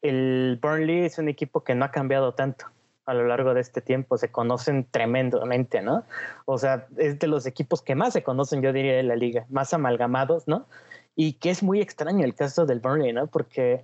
el 0.02 0.58
Burnley 0.62 1.04
es 1.04 1.18
un 1.18 1.28
equipo 1.28 1.66
que 1.66 1.76
no 1.76 1.84
ha 1.84 1.92
cambiado 1.92 2.36
tanto 2.36 2.68
a 3.06 3.14
lo 3.14 3.28
largo 3.28 3.54
de 3.54 3.60
este 3.60 3.82
tiempo, 3.82 4.18
se 4.18 4.32
conocen 4.32 4.88
tremendamente, 4.90 5.82
¿no? 5.82 6.06
O 6.46 6.58
sea, 6.58 6.88
es 6.96 7.20
de 7.20 7.28
los 7.28 7.46
equipos 7.46 7.82
que 7.82 7.96
más 7.96 8.14
se 8.14 8.24
conocen, 8.24 8.62
yo 8.62 8.72
diría, 8.72 8.96
de 8.96 9.04
la 9.04 9.18
liga, 9.18 9.46
más 9.50 9.74
amalgamados, 9.74 10.48
¿no? 10.48 10.68
Y 11.18 11.34
que 11.34 11.50
es 11.50 11.64
muy 11.64 11.82
extraño 11.82 12.24
el 12.24 12.34
caso 12.34 12.66
del 12.66 12.80
Burnley, 12.80 13.12
¿no? 13.12 13.28
Porque 13.28 13.84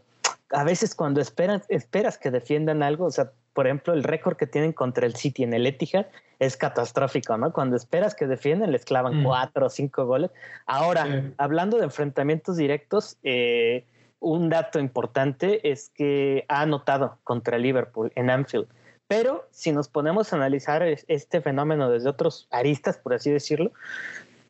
a 0.52 0.64
veces 0.64 0.96
cuando 0.96 1.20
esperas, 1.20 1.66
esperas 1.68 2.18
que 2.18 2.32
defiendan 2.32 2.82
algo, 2.82 3.04
o 3.04 3.12
sea, 3.12 3.34
por 3.58 3.66
ejemplo, 3.66 3.96
el 3.96 4.04
récord 4.04 4.38
que 4.38 4.46
tienen 4.46 4.72
contra 4.72 5.08
el 5.08 5.16
City 5.16 5.42
en 5.42 5.52
el 5.52 5.66
Etihad 5.66 6.06
es 6.38 6.58
catastrófico, 6.58 7.36
¿no? 7.40 7.52
Cuando 7.52 7.76
esperas 7.76 8.14
que 8.14 8.28
defienden, 8.28 8.72
les 8.72 8.86
clavan 8.86 9.22
mm. 9.22 9.24
cuatro 9.24 9.66
o 9.66 9.70
cinco 9.72 10.06
goles. 10.06 10.30
Ahora, 10.68 11.34
hablando 11.40 11.80
de 11.80 11.86
enfrentamientos 11.86 12.56
directos, 12.56 13.18
eh, 13.24 13.84
un 14.20 14.50
dato 14.50 14.78
importante 14.78 15.72
es 15.72 15.90
que 15.90 16.46
ha 16.50 16.62
anotado 16.62 17.18
contra 17.24 17.58
Liverpool 17.58 18.12
en 18.14 18.30
Anfield, 18.30 18.68
Pero 19.08 19.48
si 19.50 19.72
nos 19.72 19.88
ponemos 19.88 20.32
a 20.32 20.36
analizar 20.36 20.84
este 20.84 21.42
fenómeno 21.42 21.90
desde 21.90 22.10
otros 22.10 22.48
aristas, 22.52 23.00
por 23.00 23.16
así 23.16 23.32
decirlo, 23.32 23.72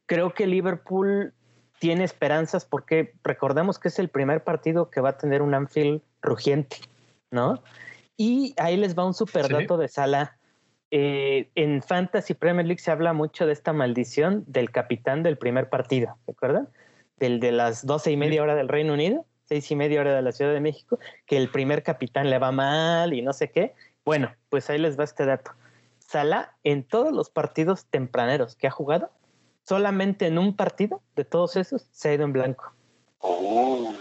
creo 0.05 0.33
que 0.33 0.47
Liverpool 0.47 1.31
tiene 1.79 2.03
esperanzas 2.03 2.65
porque 2.65 3.13
recordemos 3.23 3.79
que 3.79 3.87
es 3.87 3.99
el 3.99 4.09
primer 4.09 4.43
partido 4.43 4.89
que 4.89 4.99
va 4.99 5.11
a 5.11 5.17
tener 5.17 5.41
un 5.41 5.53
Anfield 5.53 6.01
rugiente, 6.21 6.75
¿no? 7.31 7.63
Y 8.17 8.55
ahí 8.57 8.75
les 8.75 8.97
va 8.97 9.05
un 9.05 9.13
super 9.13 9.47
dato 9.47 9.77
de 9.77 9.87
sala. 9.87 10.37
Eh, 10.89 11.49
en 11.55 11.83
Fantasy 11.83 12.33
Premier 12.33 12.65
League 12.65 12.81
se 12.81 12.91
habla 12.91 13.13
mucho 13.13 13.45
de 13.45 13.53
esta 13.53 13.73
maldición 13.73 14.43
del 14.47 14.71
capitán 14.71 15.21
del 15.21 15.37
primer 15.37 15.69
partido, 15.69 16.17
¿recuerdan? 16.25 16.69
Del 17.17 17.39
de 17.39 17.51
las 17.51 17.85
doce 17.85 18.11
y 18.11 18.17
media 18.17 18.41
hora 18.41 18.55
del 18.55 18.67
Reino 18.67 18.93
Unido, 18.93 19.25
seis 19.43 19.69
y 19.69 19.75
media 19.75 20.01
hora 20.01 20.15
de 20.15 20.21
la 20.21 20.31
Ciudad 20.31 20.53
de 20.53 20.61
México, 20.61 20.97
que 21.25 21.37
el 21.37 21.49
primer 21.49 21.83
capitán 21.83 22.29
le 22.29 22.39
va 22.39 22.51
mal 22.51 23.13
y 23.13 23.21
no 23.21 23.33
sé 23.33 23.51
qué. 23.51 23.75
Bueno, 24.03 24.33
pues 24.49 24.69
ahí 24.69 24.79
les 24.79 24.97
va 24.97 25.03
este 25.03 25.25
dato. 25.25 25.51
Salah 25.99 26.55
en 26.63 26.83
todos 26.83 27.13
los 27.13 27.29
partidos 27.29 27.85
tempraneros 27.85 28.55
que 28.55 28.67
ha 28.67 28.71
jugado, 28.71 29.11
solamente 29.63 30.25
en 30.25 30.37
un 30.37 30.55
partido 30.55 31.01
de 31.15 31.25
todos 31.25 31.55
esos 31.57 31.87
se 31.91 32.09
ha 32.09 32.13
ido 32.13 32.23
en 32.23 32.33
blanco. 32.33 32.73
Oh. 33.19 33.93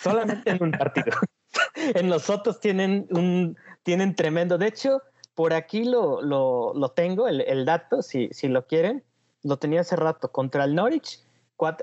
Solamente 0.00 0.50
en 0.50 0.62
un 0.62 0.70
partido. 0.70 1.16
en 1.94 2.08
los 2.08 2.30
otros 2.30 2.60
tienen 2.60 3.06
un 3.10 3.56
tienen 3.82 4.14
tremendo. 4.14 4.58
De 4.58 4.68
hecho, 4.68 5.02
por 5.34 5.52
aquí 5.52 5.84
lo, 5.84 6.22
lo, 6.22 6.72
lo 6.74 6.90
tengo, 6.90 7.28
el, 7.28 7.64
dato, 7.64 8.02
si, 8.02 8.28
si 8.32 8.48
lo 8.48 8.66
quieren. 8.66 9.02
Lo 9.42 9.56
tenía 9.56 9.80
hace 9.80 9.96
rato 9.96 10.30
contra 10.30 10.64
el 10.64 10.74
Norwich. 10.74 11.20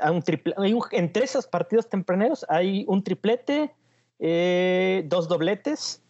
hay 0.02 0.74
un, 0.74 0.84
entre 0.92 1.26
esos 1.26 1.48
partidos 1.48 1.90
tempraneros 1.90 2.46
hay 2.48 2.86
un 2.88 3.04
triplete, 3.04 3.74
eh, 4.20 5.04
dos 5.08 5.28
dobletes 5.28 6.02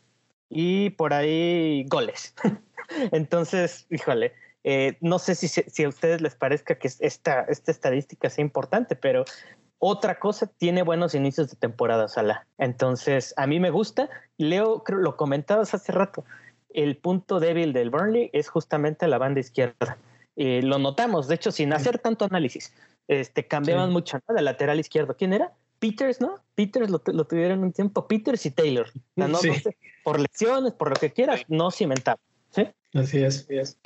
y 0.50 0.92
por 0.92 1.14
ahí 1.14 1.86
goles. 1.88 2.36
Entonces, 3.12 3.88
híjole, 3.90 4.34
eh, 4.64 4.98
no 5.02 5.18
sé 5.20 5.36
si, 5.36 5.48
si, 5.48 5.84
a 5.84 5.90
ustedes 5.90 6.22
les 6.22 6.36
parezca 6.36 6.76
que 6.76 6.88
esta, 6.88 7.42
esta 7.44 7.72
estadística 7.72 8.30
sea 8.30 8.44
importante, 8.44 8.96
pero 8.96 9.26
otra 9.80 10.20
cosa, 10.20 10.48
tiene 10.48 10.84
buenos 10.84 11.16
inicios 11.16 11.50
de 11.50 11.56
temporada, 11.56 12.08
Sala. 12.08 12.46
Entonces, 12.58 13.34
a 13.38 13.48
mí 13.48 13.60
me 13.60 13.70
gusta. 13.70 14.10
Leo, 14.38 14.84
creo, 14.84 15.00
lo 15.00 15.16
comentabas 15.16 15.74
hace 15.74 15.92
rato, 15.92 16.26
el 16.70 16.98
punto 16.98 17.40
débil 17.40 17.74
del 17.74 17.90
Burnley 17.90 18.30
es 18.34 18.50
justamente 18.50 19.08
la 19.08 19.18
banda 19.18 19.40
izquierda. 19.40 19.98
Eh, 20.36 20.62
lo 20.64 20.80
notamos, 20.80 21.28
de 21.28 21.36
hecho, 21.36 21.52
sin 21.52 21.74
hacer 21.74 22.00
tanto 22.00 22.26
análisis. 22.26 22.74
Este, 23.08 23.48
cambiaban 23.48 23.92
mucho, 23.92 24.20
¿no? 24.28 24.36
De 24.36 24.42
lateral 24.42 24.80
izquierdo. 24.80 25.16
¿Quién 25.18 25.34
era? 25.34 25.54
Peters, 25.80 26.22
¿no? 26.22 26.36
Peters 26.56 26.90
lo, 26.90 27.00
tuvieron 27.00 27.64
un 27.64 27.72
tiempo, 27.72 28.08
Peters 28.08 28.46
y 28.46 28.52
Taylor. 28.52 28.88
por 30.04 30.20
lesiones, 30.20 30.74
por 30.74 30.90
lo 30.90 30.96
que 30.96 31.12
quieras, 31.12 31.42
no 31.48 31.72
cimentaban. 31.72 32.20
¿sí? 32.52 32.68
Así 32.94 33.24
es. 33.24 33.44
Así 33.44 33.58
es. 33.58 33.80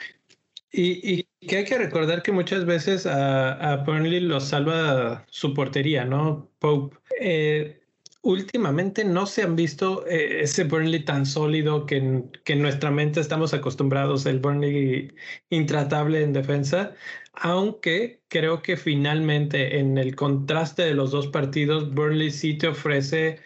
Y, 0.76 1.28
que 1.48 1.58
hay 1.58 1.66
que 1.66 1.78
recordar 1.78 2.24
que 2.24 2.32
muchas 2.32 2.66
veces 2.66 3.06
a, 3.06 3.74
a 3.74 3.78
Burnley 3.78 4.20
lo 4.22 4.40
salva 4.40 5.24
su 5.30 5.54
portería, 5.54 6.04
¿no? 6.04 6.50
Pope. 6.60 6.98
Eh, 7.20 7.83
últimamente 8.24 9.04
no 9.06 9.26
se 9.26 9.44
han 9.44 9.56
visto 9.56 10.08
eh, 10.08 10.42
ese 10.42 10.64
Burnley 10.64 11.04
tan 11.06 11.26
sólido 11.26 11.86
que 11.86 11.98
en, 11.98 12.62
nuestra 12.62 12.90
mente 12.90 13.20
estamos 13.20 13.54
acostumbrados, 13.54 14.26
el 14.26 14.40
Burnley 14.40 15.14
intratable 15.50 16.24
en 16.24 16.34
defensa, 16.34 16.96
aunque 17.34 18.22
creo 18.30 18.62
que 18.62 18.78
finalmente 18.78 19.78
en 19.80 19.98
el 19.98 20.16
contraste 20.16 20.84
de 20.84 20.94
los 20.96 21.12
dos 21.12 21.28
partidos, 21.28 21.94
Burnley 21.94 22.32
sí 22.32 22.58
te 22.58 22.68
ofrece 22.68 23.40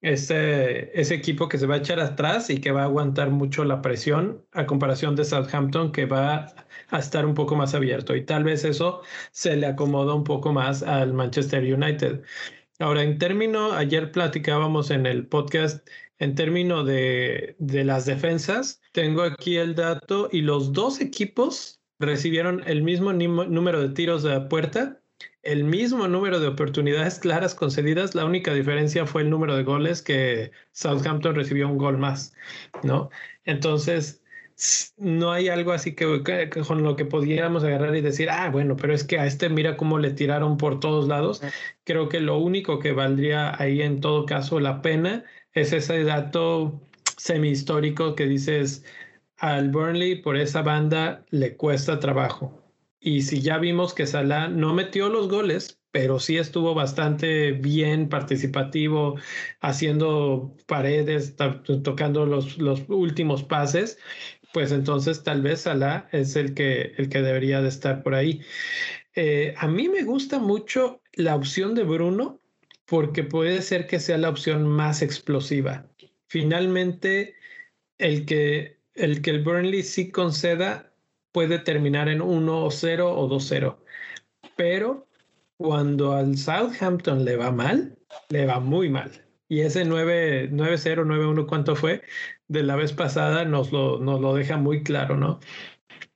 ese, 0.00 0.90
ese 0.98 1.14
equipo 1.14 1.48
que 1.48 1.58
se 1.58 1.66
va 1.66 1.76
a 1.76 1.78
echar 1.78 2.00
atrás 2.00 2.50
y 2.50 2.58
que 2.60 2.72
va 2.72 2.82
a 2.82 2.84
aguantar 2.84 3.30
mucho 3.30 3.64
la 3.64 3.82
presión 3.82 4.44
a 4.52 4.66
comparación 4.66 5.14
de 5.14 5.24
Southampton 5.24 5.92
que 5.92 6.06
va 6.06 6.46
a 6.90 6.98
estar 6.98 7.26
un 7.26 7.34
poco 7.34 7.54
más 7.56 7.74
abierto 7.74 8.16
y 8.16 8.24
tal 8.24 8.44
vez 8.44 8.64
eso 8.64 9.02
se 9.30 9.56
le 9.56 9.66
acomoda 9.66 10.14
un 10.14 10.24
poco 10.24 10.52
más 10.52 10.82
al 10.82 11.12
Manchester 11.12 11.62
United. 11.62 12.22
Ahora, 12.78 13.02
en 13.02 13.18
términos, 13.18 13.72
ayer 13.74 14.12
platicábamos 14.12 14.90
en 14.90 15.06
el 15.06 15.26
podcast, 15.26 15.86
en 16.18 16.34
términos 16.34 16.86
de, 16.86 17.56
de 17.58 17.84
las 17.84 18.06
defensas, 18.06 18.80
tengo 18.92 19.22
aquí 19.22 19.56
el 19.56 19.74
dato 19.74 20.28
y 20.32 20.42
los 20.42 20.72
dos 20.72 21.00
equipos 21.00 21.80
recibieron 21.98 22.62
el 22.66 22.82
mismo 22.82 23.12
número 23.12 23.80
de 23.80 23.90
tiros 23.90 24.22
de 24.22 24.40
puerta 24.42 25.02
el 25.42 25.64
mismo 25.64 26.06
número 26.08 26.38
de 26.40 26.46
oportunidades 26.48 27.18
claras 27.18 27.54
concedidas, 27.54 28.14
la 28.14 28.24
única 28.24 28.54
diferencia 28.54 29.06
fue 29.06 29.22
el 29.22 29.30
número 29.30 29.56
de 29.56 29.64
goles 29.64 30.02
que 30.02 30.52
Southampton 30.72 31.34
recibió 31.34 31.68
un 31.68 31.78
gol 31.78 31.98
más, 31.98 32.34
¿no? 32.84 33.10
Entonces, 33.44 34.21
no 34.96 35.32
hay 35.32 35.48
algo 35.48 35.72
así 35.72 35.94
que, 35.94 36.48
con 36.66 36.82
lo 36.82 36.96
que 36.96 37.04
pudiéramos 37.04 37.64
agarrar 37.64 37.96
y 37.96 38.00
decir, 38.00 38.30
ah, 38.30 38.50
bueno, 38.50 38.76
pero 38.76 38.94
es 38.94 39.04
que 39.04 39.18
a 39.18 39.26
este 39.26 39.48
mira 39.48 39.76
cómo 39.76 39.98
le 39.98 40.10
tiraron 40.10 40.56
por 40.56 40.80
todos 40.80 41.08
lados. 41.08 41.42
Creo 41.84 42.08
que 42.08 42.20
lo 42.20 42.38
único 42.38 42.78
que 42.78 42.92
valdría 42.92 43.60
ahí 43.60 43.82
en 43.82 44.00
todo 44.00 44.26
caso 44.26 44.60
la 44.60 44.82
pena 44.82 45.24
es 45.52 45.72
ese 45.72 46.04
dato 46.04 46.80
semi-histórico 47.16 48.14
que 48.14 48.26
dices 48.26 48.84
al 49.36 49.70
Burnley 49.70 50.22
por 50.22 50.36
esa 50.36 50.62
banda 50.62 51.24
le 51.30 51.56
cuesta 51.56 51.98
trabajo. 51.98 52.62
Y 53.00 53.22
si 53.22 53.40
ya 53.42 53.58
vimos 53.58 53.94
que 53.94 54.06
Salah 54.06 54.48
no 54.48 54.74
metió 54.74 55.08
los 55.08 55.28
goles, 55.28 55.80
pero 55.90 56.20
sí 56.20 56.38
estuvo 56.38 56.74
bastante 56.74 57.52
bien 57.52 58.08
participativo, 58.08 59.16
haciendo 59.60 60.56
paredes, 60.66 61.36
tocando 61.84 62.26
los, 62.26 62.58
los 62.58 62.82
últimos 62.88 63.42
pases, 63.42 63.98
pues 64.52 64.72
entonces 64.72 65.22
tal 65.22 65.42
vez 65.42 65.62
Salah 65.62 66.08
es 66.12 66.36
el 66.36 66.54
que, 66.54 66.94
el 66.98 67.08
que 67.08 67.22
debería 67.22 67.62
de 67.62 67.68
estar 67.68 68.02
por 68.02 68.14
ahí. 68.14 68.42
Eh, 69.14 69.54
a 69.58 69.68
mí 69.68 69.88
me 69.88 70.02
gusta 70.02 70.38
mucho 70.38 71.00
la 71.14 71.34
opción 71.36 71.74
de 71.74 71.84
Bruno 71.84 72.40
porque 72.86 73.24
puede 73.24 73.62
ser 73.62 73.86
que 73.86 74.00
sea 74.00 74.18
la 74.18 74.28
opción 74.28 74.66
más 74.66 75.02
explosiva. 75.02 75.88
Finalmente, 76.28 77.34
el 77.98 78.26
que 78.26 78.82
el, 78.94 79.22
que 79.22 79.30
el 79.30 79.42
Burnley 79.42 79.82
sí 79.82 80.10
conceda 80.10 80.92
puede 81.32 81.58
terminar 81.58 82.08
en 82.08 82.20
1-0 82.20 83.00
o 83.04 83.28
2-0. 83.28 83.78
Pero 84.56 85.08
cuando 85.56 86.12
al 86.12 86.36
Southampton 86.36 87.24
le 87.24 87.36
va 87.36 87.50
mal, 87.50 87.96
le 88.28 88.46
va 88.46 88.60
muy 88.60 88.88
mal. 88.88 89.10
Y 89.52 89.60
ese 89.60 89.84
9-0, 89.84 91.04
9-1, 91.04 91.46
¿cuánto 91.46 91.76
fue? 91.76 92.00
De 92.48 92.62
la 92.62 92.74
vez 92.74 92.94
pasada 92.94 93.44
nos 93.44 93.70
lo, 93.70 93.98
nos 93.98 94.18
lo 94.18 94.34
deja 94.34 94.56
muy 94.56 94.82
claro, 94.82 95.18
¿no? 95.18 95.40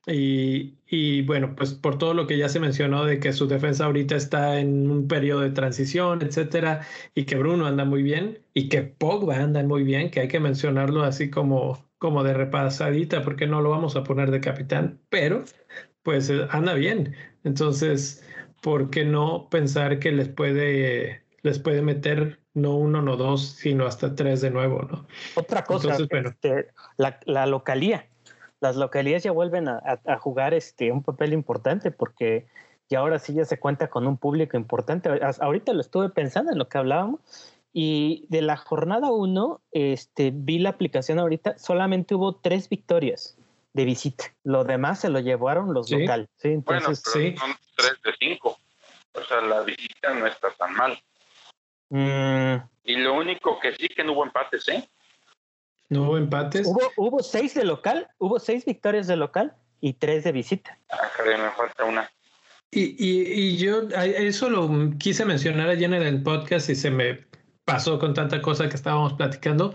Y, 0.06 0.78
y, 0.86 1.22
bueno, 1.22 1.54
pues 1.56 1.74
por 1.74 1.98
todo 1.98 2.14
lo 2.14 2.26
que 2.26 2.38
ya 2.38 2.48
se 2.48 2.60
mencionó 2.60 3.04
de 3.04 3.20
que 3.20 3.34
su 3.34 3.46
defensa 3.46 3.84
ahorita 3.86 4.16
está 4.16 4.58
en 4.58 4.90
un 4.90 5.06
periodo 5.08 5.42
de 5.42 5.50
transición, 5.50 6.22
etcétera, 6.22 6.86
y 7.14 7.26
que 7.26 7.36
Bruno 7.36 7.66
anda 7.66 7.84
muy 7.84 8.02
bien 8.02 8.38
y 8.54 8.70
que 8.70 8.82
Pogba 8.84 9.36
anda 9.36 9.62
muy 9.64 9.84
bien, 9.84 10.10
que 10.10 10.20
hay 10.20 10.28
que 10.28 10.40
mencionarlo 10.40 11.02
así 11.02 11.30
como 11.30 11.84
como 11.98 12.24
de 12.24 12.34
repasadita 12.34 13.22
porque 13.22 13.46
no 13.46 13.60
lo 13.62 13.70
vamos 13.70 13.96
a 13.96 14.04
poner 14.04 14.30
de 14.30 14.40
capitán, 14.40 15.00
pero 15.10 15.44
pues 16.02 16.30
eh, 16.30 16.46
anda 16.50 16.74
bien. 16.74 17.14
Entonces, 17.44 18.24
¿por 18.62 18.90
qué 18.90 19.04
no 19.04 19.48
pensar 19.50 19.98
que 19.98 20.12
les 20.12 20.28
puede, 20.28 21.25
les 21.46 21.58
puede 21.58 21.80
meter 21.80 22.40
no 22.54 22.76
uno, 22.76 23.00
no 23.00 23.16
dos, 23.16 23.46
sino 23.46 23.86
hasta 23.86 24.14
tres 24.14 24.40
de 24.40 24.50
nuevo, 24.50 24.82
¿no? 24.82 25.06
Otra 25.36 25.64
cosa, 25.64 25.96
este, 25.96 26.68
la, 26.96 27.18
la, 27.24 27.46
localía. 27.46 28.08
Las 28.60 28.76
localías 28.76 29.22
ya 29.22 29.30
vuelven 29.30 29.68
a, 29.68 29.80
a, 30.04 30.18
jugar 30.18 30.52
este, 30.54 30.90
un 30.90 31.02
papel 31.02 31.32
importante 31.32 31.90
porque 31.90 32.46
ya 32.88 32.98
ahora 32.98 33.18
sí 33.18 33.34
ya 33.34 33.44
se 33.44 33.58
cuenta 33.58 33.88
con 33.88 34.06
un 34.06 34.16
público 34.16 34.56
importante. 34.56 35.08
Ahorita 35.40 35.72
lo 35.72 35.80
estuve 35.80 36.08
pensando 36.10 36.52
en 36.52 36.58
lo 36.58 36.68
que 36.68 36.78
hablábamos 36.78 37.20
y 37.72 38.24
de 38.30 38.40
la 38.40 38.56
jornada 38.56 39.10
1, 39.10 39.60
este, 39.72 40.32
vi 40.34 40.58
la 40.58 40.70
aplicación 40.70 41.18
ahorita, 41.18 41.58
solamente 41.58 42.14
hubo 42.14 42.36
tres 42.36 42.68
victorias 42.68 43.36
de 43.74 43.84
visita. 43.84 44.24
Lo 44.44 44.64
demás 44.64 45.00
se 45.00 45.10
lo 45.10 45.20
llevaron 45.20 45.74
los 45.74 45.90
locales. 45.90 46.28
¿sí? 46.38 46.48
Entonces, 46.48 47.02
bueno, 47.12 47.34
son 47.36 47.56
tres 47.76 47.92
de 48.02 48.12
cinco. 48.18 48.58
O 49.12 49.22
sea, 49.24 49.42
la 49.42 49.60
visita 49.60 50.14
no 50.14 50.26
está 50.26 50.50
tan 50.52 50.72
mal. 50.74 50.98
Mm. 51.90 52.56
Y 52.84 52.96
lo 52.96 53.14
único 53.14 53.58
que 53.60 53.74
sí 53.74 53.88
que 53.88 54.04
no 54.04 54.12
hubo 54.12 54.24
empates, 54.24 54.68
¿eh? 54.68 54.88
No 55.88 56.02
hubo 56.02 56.18
empates. 56.18 56.66
Hubo, 56.66 56.92
hubo 56.96 57.22
seis 57.22 57.54
de 57.54 57.64
local, 57.64 58.08
hubo 58.18 58.38
seis 58.38 58.64
victorias 58.64 59.06
de 59.06 59.16
local 59.16 59.54
y 59.80 59.94
tres 59.94 60.24
de 60.24 60.32
visita. 60.32 60.78
Ah, 60.90 61.08
me 61.24 61.50
falta 61.50 61.84
una. 61.84 62.10
Y, 62.70 62.96
y, 62.98 63.32
y, 63.32 63.56
yo 63.56 63.88
eso 63.92 64.50
lo 64.50 64.68
quise 64.98 65.24
mencionar 65.24 65.68
ayer 65.68 65.92
en 65.92 66.02
el 66.02 66.22
podcast 66.22 66.68
y 66.68 66.74
se 66.74 66.90
me 66.90 67.24
pasó 67.64 67.98
con 67.98 68.14
tanta 68.14 68.40
cosa 68.40 68.68
que 68.68 68.76
estábamos 68.76 69.14
platicando, 69.14 69.74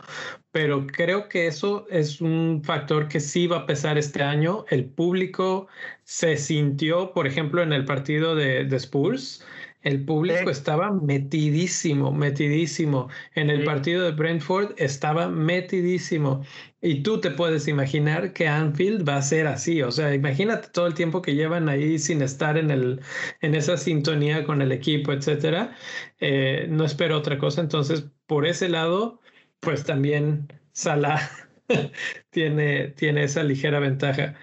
pero 0.52 0.88
creo 0.88 1.28
que 1.30 1.48
eso 1.48 1.86
es 1.90 2.22
un 2.22 2.62
factor 2.64 3.08
que 3.08 3.20
sí 3.20 3.48
va 3.48 3.58
a 3.58 3.66
pesar 3.66 3.98
este 3.98 4.24
año. 4.24 4.66
El 4.70 4.86
público 4.86 5.68
se 6.04 6.38
sintió, 6.38 7.14
por 7.14 7.28
ejemplo, 7.28 7.62
en 7.62 7.74
el 7.74 7.86
partido 7.86 8.36
de, 8.36 8.66
de 8.66 8.76
Spurs, 8.78 9.46
el 9.84 10.06
público 10.06 10.50
estaba 10.50 10.92
metidísimo, 10.92 12.12
metidísimo. 12.12 13.10
En 13.34 13.50
el 13.50 13.64
partido 13.64 14.04
de 14.04 14.12
Brentford 14.12 14.74
estaba 14.78 15.28
metidísimo. 15.28 16.44
Y 16.82 17.04
tú 17.04 17.20
te 17.20 17.32
puedes 17.32 17.68
imaginar 17.68 18.34
que 18.34 18.48
Anfield 18.48 19.08
va 19.08 19.18
a 19.18 19.22
ser 19.22 19.48
así. 19.48 19.82
O 19.82 19.92
sea, 19.92 20.14
imagínate 20.14 20.70
todo 20.70 20.88
el 20.88 20.94
tiempo 20.94 21.22
que 21.22 21.36
llevan 21.36 21.70
ahí 21.70 22.00
sin 22.00 22.22
estar 22.22 22.58
en, 22.58 22.72
el, 22.72 23.02
en 23.42 23.56
esa 23.56 23.78
sintonía 23.78 24.44
con 24.44 24.62
el 24.62 24.72
equipo, 24.72 25.14
etcétera. 25.14 25.76
Eh, 26.20 26.68
no 26.70 26.86
espero 26.86 27.18
otra 27.18 27.38
cosa. 27.38 27.62
Entonces, 27.62 28.06
por 28.28 28.46
ese 28.46 28.70
lado, 28.70 29.22
pues 29.60 29.84
también 29.84 30.48
Salah 30.74 31.30
tiene, 32.32 32.90
tiene 32.90 33.24
esa 33.24 33.44
ligera 33.44 33.80
ventaja. 33.80 34.36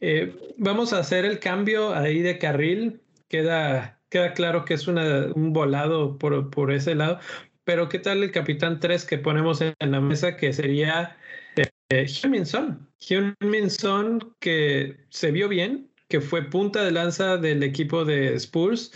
Eh, 0.00 0.54
vamos 0.58 0.92
a 0.92 0.98
hacer 0.98 1.24
el 1.24 1.38
cambio 1.40 1.94
ahí 1.94 2.20
de 2.22 2.38
carril. 2.38 3.02
Queda, 3.28 3.95
queda 4.08 4.32
claro 4.34 4.64
que 4.64 4.74
es 4.74 4.86
un 4.88 5.52
volado 5.52 6.18
por, 6.18 6.50
por, 6.50 6.72
ese 6.72 6.94
lado. 6.94 7.18
Pero 7.64 7.88
¿qué 7.88 7.98
tal 7.98 8.22
el 8.22 8.30
capitán 8.30 8.80
3 8.80 9.04
que 9.04 9.18
ponemos 9.18 9.60
en 9.60 9.74
la 9.78 10.00
mesa 10.00 10.36
que 10.36 10.52
sería 10.52 11.16
eh, 11.88 12.08
Son? 12.08 12.88
Son 13.70 14.34
que 14.40 14.96
se 15.08 15.30
vio 15.32 15.48
bien, 15.48 15.90
que 16.08 16.20
fue 16.20 16.42
punta 16.42 16.84
de 16.84 16.92
lanza 16.92 17.36
del 17.36 17.62
equipo 17.62 18.04
de 18.04 18.34
Spurs. 18.34 18.92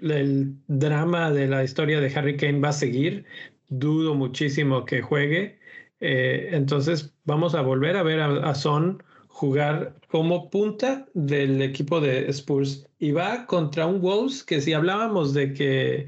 El 0.00 0.56
drama 0.66 1.30
de 1.30 1.46
la 1.46 1.64
historia 1.64 2.00
de 2.00 2.12
Harry 2.14 2.36
Kane 2.36 2.60
va 2.60 2.70
a 2.70 2.72
seguir. 2.72 3.24
Dudo 3.68 4.14
muchísimo 4.14 4.84
que 4.84 5.00
juegue. 5.00 5.58
Eh, 6.00 6.50
entonces 6.52 7.14
vamos 7.24 7.54
a 7.54 7.62
volver 7.62 7.96
a 7.96 8.02
ver 8.02 8.20
a 8.20 8.54
Son 8.54 9.02
jugar 9.32 9.94
como 10.08 10.50
punta 10.50 11.06
del 11.14 11.62
equipo 11.62 12.00
de 12.00 12.28
Spurs 12.30 12.86
y 12.98 13.12
va 13.12 13.46
contra 13.46 13.86
un 13.86 14.00
Wolves 14.00 14.44
que 14.44 14.60
si 14.60 14.74
hablábamos 14.74 15.32
de 15.32 15.54
que 15.54 16.06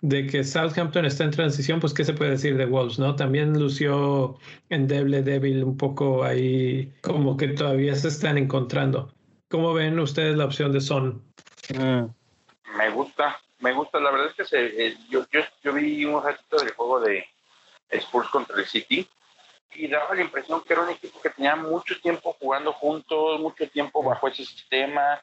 de 0.00 0.26
que 0.26 0.42
Southampton 0.42 1.04
está 1.04 1.24
en 1.24 1.30
transición, 1.30 1.78
pues 1.78 1.94
qué 1.94 2.04
se 2.04 2.14
puede 2.14 2.32
decir 2.32 2.56
de 2.56 2.66
Wolves, 2.66 2.98
¿no? 2.98 3.14
También 3.16 3.58
lució 3.58 4.38
endeble, 4.70 5.22
débil, 5.22 5.62
un 5.62 5.76
poco 5.76 6.24
ahí 6.24 6.92
como 7.02 7.36
que 7.36 7.48
todavía 7.48 7.94
se 7.94 8.08
están 8.08 8.38
encontrando. 8.38 9.12
¿Cómo 9.48 9.72
ven 9.72 9.98
ustedes 10.00 10.36
la 10.36 10.46
opción 10.46 10.72
de 10.72 10.80
Son? 10.80 11.22
Mm. 11.78 12.06
Me 12.76 12.90
gusta, 12.90 13.40
me 13.60 13.72
gusta. 13.72 14.00
La 14.00 14.10
verdad 14.10 14.28
es 14.28 14.34
que 14.34 14.44
se, 14.44 14.86
eh, 14.86 14.96
yo, 15.08 15.26
yo, 15.30 15.40
yo 15.62 15.72
vi 15.74 16.04
un 16.04 16.22
ratito 16.22 16.56
del 16.56 16.72
juego 16.72 17.00
de 17.00 17.24
Spurs 17.90 18.28
contra 18.28 18.58
el 18.58 18.66
City 18.66 19.06
y 19.74 19.88
daba 19.88 20.14
la 20.14 20.22
impresión 20.22 20.62
que 20.62 20.72
era 20.72 20.82
un 20.82 20.90
equipo 20.90 21.20
que 21.20 21.30
tenía 21.30 21.56
mucho 21.56 22.00
tiempo 22.00 22.36
jugando 22.38 22.72
juntos, 22.72 23.40
mucho 23.40 23.68
tiempo 23.68 24.02
bajo 24.02 24.28
ese 24.28 24.44
sistema. 24.44 25.22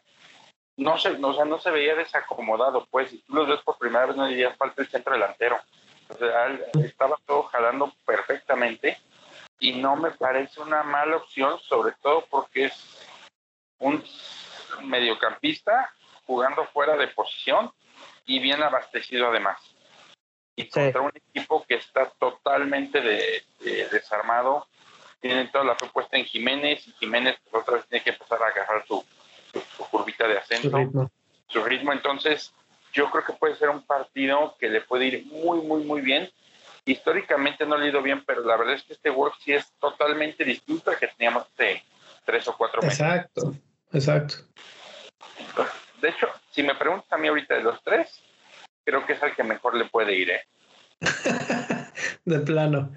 No 0.77 0.97
se, 0.97 1.17
no, 1.17 1.29
o 1.29 1.33
sea, 1.33 1.45
no 1.45 1.59
se 1.59 1.71
veía 1.71 1.95
desacomodado, 1.95 2.87
pues. 2.89 3.11
Si 3.11 3.19
tú 3.19 3.35
los 3.35 3.47
ves 3.47 3.61
por 3.61 3.77
primera 3.77 4.05
vez, 4.05 4.15
no 4.15 4.27
dirías 4.27 4.57
falta 4.57 4.81
el 4.81 4.89
centro 4.89 5.13
delantero. 5.13 5.59
O 6.09 6.13
sea, 6.15 6.47
estaba 6.83 7.17
todo 7.25 7.43
jalando 7.43 7.93
perfectamente 8.05 8.97
y 9.59 9.73
no 9.73 9.95
me 9.95 10.11
parece 10.11 10.59
una 10.59 10.83
mala 10.83 11.17
opción, 11.17 11.59
sobre 11.59 11.93
todo 12.01 12.25
porque 12.29 12.65
es 12.65 13.07
un 13.79 14.03
mediocampista 14.83 15.93
jugando 16.25 16.65
fuera 16.67 16.97
de 16.97 17.07
posición 17.09 17.71
y 18.25 18.39
bien 18.39 18.61
abastecido 18.61 19.27
además 19.27 19.57
y 20.61 20.69
contra 20.69 21.01
un 21.01 21.11
equipo 21.13 21.65
que 21.67 21.75
está 21.75 22.09
totalmente 22.19 23.01
de, 23.01 23.43
desarmado. 23.91 24.67
Tienen 25.19 25.51
toda 25.51 25.63
la 25.63 25.77
propuesta 25.77 26.17
en 26.17 26.25
Jiménez 26.25 26.87
y 26.87 26.91
Jiménez 26.93 27.37
pues, 27.49 27.61
otra 27.61 27.75
vez 27.75 27.87
tiene 27.87 28.03
que 28.03 28.09
empezar 28.11 28.41
a 28.41 28.47
agarrar 28.47 28.85
su, 28.87 29.03
su, 29.53 29.83
curvita 29.85 30.27
de 30.27 30.37
ascenso, 30.37 31.11
su 31.47 31.63
ritmo. 31.63 31.93
Entonces, 31.93 32.53
yo 32.91 33.09
creo 33.11 33.23
que 33.23 33.33
puede 33.33 33.55
ser 33.55 33.69
un 33.69 33.85
partido 33.85 34.55
que 34.59 34.69
le 34.69 34.81
puede 34.81 35.05
ir 35.05 35.25
muy, 35.27 35.61
muy, 35.61 35.83
muy 35.83 36.01
bien. 36.01 36.29
Históricamente 36.85 37.65
no 37.65 37.77
le 37.77 37.85
ha 37.85 37.89
ido 37.89 38.01
bien, 38.01 38.23
pero 38.25 38.43
la 38.43 38.57
verdad 38.57 38.75
es 38.75 38.83
que 38.83 38.93
este 38.93 39.11
World 39.11 39.35
sí 39.39 39.53
es 39.53 39.71
totalmente 39.79 40.43
distinto 40.43 40.89
al 40.89 40.97
que 40.97 41.07
teníamos 41.07 41.43
hace 41.43 41.83
tres 42.25 42.47
o 42.47 42.57
cuatro 42.57 42.81
meses. 42.81 42.99
Exacto, 42.99 43.53
exacto. 43.93 44.35
De 46.01 46.09
hecho, 46.09 46.27
si 46.49 46.63
me 46.63 46.73
preguntas 46.73 47.11
a 47.11 47.17
mí 47.17 47.27
ahorita 47.27 47.55
de 47.55 47.63
los 47.63 47.81
tres, 47.83 48.21
creo 48.83 49.05
que 49.05 49.13
es 49.13 49.23
el 49.23 49.35
que 49.35 49.43
mejor 49.43 49.75
le 49.75 49.85
puede 49.85 50.15
ir, 50.15 50.29
¿eh? 50.29 50.41
de 52.25 52.39
plano. 52.39 52.91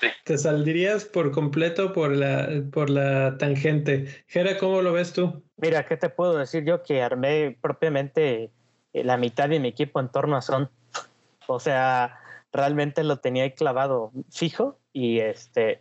Sí. 0.00 0.06
Te 0.24 0.38
saldrías 0.38 1.04
por 1.04 1.32
completo 1.32 1.92
por 1.92 2.12
la, 2.12 2.48
por 2.72 2.88
la 2.88 3.36
tangente. 3.36 4.06
Gera, 4.28 4.56
¿cómo 4.58 4.80
lo 4.80 4.92
ves 4.92 5.12
tú? 5.12 5.42
Mira, 5.56 5.84
¿qué 5.86 5.96
te 5.96 6.08
puedo 6.08 6.38
decir 6.38 6.64
yo? 6.64 6.82
Que 6.84 7.02
armé 7.02 7.56
propiamente 7.60 8.52
eh, 8.92 9.04
la 9.04 9.16
mitad 9.16 9.48
de 9.48 9.58
mi 9.58 9.68
equipo 9.68 9.98
en 9.98 10.08
torno 10.08 10.36
a 10.36 10.42
Son. 10.42 10.70
O 11.50 11.60
sea, 11.60 12.20
realmente 12.52 13.02
lo 13.02 13.20
tenía 13.20 13.44
ahí 13.44 13.52
clavado 13.52 14.12
fijo 14.30 14.78
y 14.92 15.20
este 15.20 15.80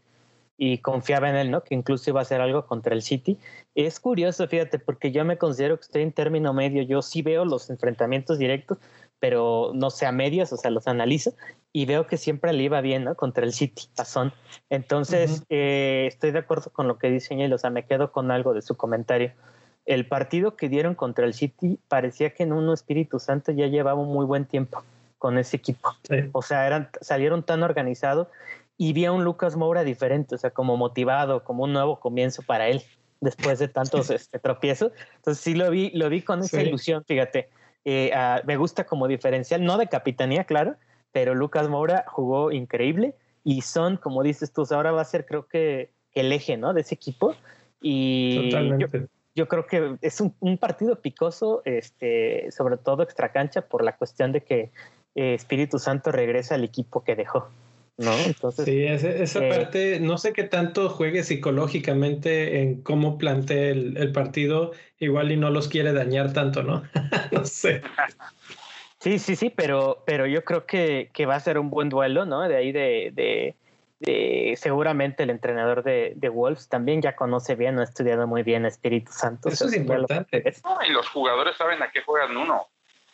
y 0.57 0.79
confiaba 0.79 1.29
en 1.29 1.35
él, 1.35 1.51
¿no? 1.51 1.63
Que 1.63 1.75
incluso 1.75 2.09
iba 2.09 2.19
a 2.19 2.23
hacer 2.23 2.41
algo 2.41 2.65
contra 2.65 2.95
el 2.95 3.03
City. 3.03 3.37
Es 3.75 3.99
curioso, 3.99 4.47
fíjate, 4.47 4.79
porque 4.79 5.11
yo 5.11 5.23
me 5.23 5.37
considero 5.37 5.77
que 5.77 5.83
estoy 5.83 6.01
en 6.01 6.11
término 6.11 6.51
medio. 6.51 6.81
Yo 6.81 7.03
sí 7.03 7.21
veo 7.21 7.45
los 7.45 7.69
enfrentamientos 7.69 8.39
directos, 8.39 8.79
pero 9.19 9.71
no 9.73 9.89
sé 9.89 10.05
a 10.05 10.11
medias, 10.11 10.53
o 10.53 10.57
sea, 10.57 10.71
los 10.71 10.87
analizo 10.87 11.33
y 11.73 11.85
veo 11.85 12.07
que 12.07 12.17
siempre 12.17 12.53
le 12.53 12.63
iba 12.63 12.81
bien, 12.81 13.03
¿no? 13.03 13.15
Contra 13.15 13.45
el 13.45 13.53
City, 13.53 13.83
Son. 14.05 14.33
Entonces, 14.69 15.43
eh, 15.49 16.05
estoy 16.07 16.31
de 16.31 16.39
acuerdo 16.39 16.71
con 16.71 16.87
lo 16.87 16.97
que 16.97 17.09
dice 17.09 17.33
él, 17.35 17.53
o 17.53 17.57
sea, 17.57 17.69
me 17.69 17.85
quedo 17.85 18.11
con 18.11 18.31
algo 18.31 18.53
de 18.53 18.61
su 18.61 18.75
comentario. 18.77 19.31
El 19.85 20.07
partido 20.07 20.55
que 20.55 20.69
dieron 20.69 20.95
contra 20.95 21.25
el 21.25 21.33
City 21.33 21.79
parecía 21.87 22.33
que 22.33 22.43
en 22.43 22.53
un 22.53 22.71
Espíritu 22.73 23.19
Santo 23.19 23.51
ya 23.51 23.67
llevaba 23.67 23.99
un 23.99 24.11
muy 24.11 24.25
buen 24.25 24.45
tiempo 24.45 24.83
con 25.17 25.37
ese 25.37 25.57
equipo. 25.57 25.89
O 26.33 26.41
sea, 26.41 26.67
eran, 26.67 26.89
salieron 27.01 27.43
tan 27.43 27.63
organizados 27.63 28.27
y 28.77 28.93
vi 28.93 29.05
a 29.05 29.11
un 29.11 29.23
Lucas 29.23 29.55
Moura 29.55 29.83
diferente, 29.83 30.35
o 30.35 30.37
sea, 30.37 30.51
como 30.51 30.77
motivado, 30.77 31.43
como 31.43 31.63
un 31.63 31.73
nuevo 31.73 31.99
comienzo 31.99 32.43
para 32.43 32.67
él 32.67 32.83
después 33.21 33.59
de 33.59 33.67
tantos 33.67 34.09
este, 34.09 34.39
tropiezos. 34.39 34.91
Entonces 35.15 35.43
sí 35.43 35.55
lo 35.55 35.69
vi, 35.71 35.91
lo 35.91 36.09
vi 36.09 36.21
con 36.21 36.41
esa 36.41 36.61
ilusión, 36.61 37.03
fíjate. 37.05 37.49
Eh, 37.89 38.11
me 38.43 38.57
gusta 38.57 38.83
como 38.83 39.07
diferencial, 39.07 39.63
no 39.63 39.77
de 39.77 39.87
capitanía, 39.87 40.43
claro, 40.43 40.75
pero 41.13 41.33
Lucas 41.33 41.69
Moura 41.69 42.03
jugó 42.05 42.51
increíble 42.51 43.15
y 43.45 43.61
son, 43.61 43.95
como 43.95 44.23
dices 44.23 44.51
tú, 44.51 44.67
ahora 44.71 44.91
va 44.91 44.99
a 44.99 45.05
ser 45.05 45.25
creo 45.25 45.47
que, 45.47 45.91
el 46.13 46.33
eje 46.33 46.57
¿no? 46.57 46.73
de 46.73 46.81
ese 46.81 46.95
equipo. 46.95 47.33
Y 47.79 48.49
Yo, 49.35 49.47
creo 49.47 49.67
que 49.67 49.95
es 50.01 50.19
un, 50.19 50.57
partido 50.57 50.99
picoso, 50.99 51.61
este, 51.63 52.51
sobre 52.51 52.75
todo 52.75 53.03
extra 53.03 53.31
cancha, 53.31 53.61
por 53.61 53.85
la 53.85 53.95
cuestión 53.95 54.33
de 54.33 54.43
que 54.43 54.71
eh, 55.15 55.35
Espíritu 55.35 55.79
Santo 55.79 56.11
regresa 56.11 56.55
al 56.55 56.65
equipo 56.65 57.05
que 57.05 57.15
dejó. 57.15 57.47
¿No? 57.97 58.11
Entonces, 58.13 58.65
sí, 58.65 58.83
esa, 58.83 59.39
eh, 59.45 59.49
parte, 59.49 59.99
no 59.99 60.17
sé 60.17 60.33
qué 60.33 60.43
tanto 60.43 60.89
juegue 60.89 61.23
psicológicamente 61.23 62.61
en 62.61 62.81
cómo 62.81 63.17
plantea 63.17 63.69
el, 63.71 64.11
partido, 64.11 64.71
igual 64.99 65.31
y 65.31 65.37
no 65.37 65.49
los 65.49 65.67
quiere 65.67 65.93
dañar 65.93 66.33
tanto, 66.33 66.63
¿no? 66.63 66.83
no 67.31 67.45
sé. 67.45 67.81
Sí, 68.99 69.19
sí, 69.19 69.35
sí, 69.35 69.49
pero, 69.49 70.03
pero 70.05 70.25
yo 70.27 70.43
creo 70.43 70.65
que, 70.65 71.09
que 71.13 71.25
va 71.25 71.35
a 71.35 71.39
ser 71.39 71.57
un 71.57 71.69
buen 71.69 71.89
duelo, 71.89 72.25
¿no? 72.25 72.47
De 72.47 72.55
ahí 72.55 72.71
de, 72.71 73.55
de, 73.99 74.55
seguramente 74.57 75.23
el 75.23 75.31
entrenador 75.31 75.83
de, 75.83 76.13
de, 76.15 76.29
Wolves 76.29 76.69
también 76.69 77.01
ya 77.01 77.15
conoce 77.15 77.55
bien, 77.55 77.79
ha 77.79 77.83
estudiado 77.83 78.27
muy 78.27 78.43
bien 78.43 78.65
Espíritu 78.65 79.11
Santo. 79.11 79.49
Eso 79.49 79.65
es 79.65 79.75
importante. 79.75 80.43
y 80.87 80.91
los 80.91 81.09
jugadores 81.09 81.57
saben 81.57 81.81
a 81.81 81.91
qué 81.91 82.01
juegan 82.01 82.37
uno. 82.37 82.67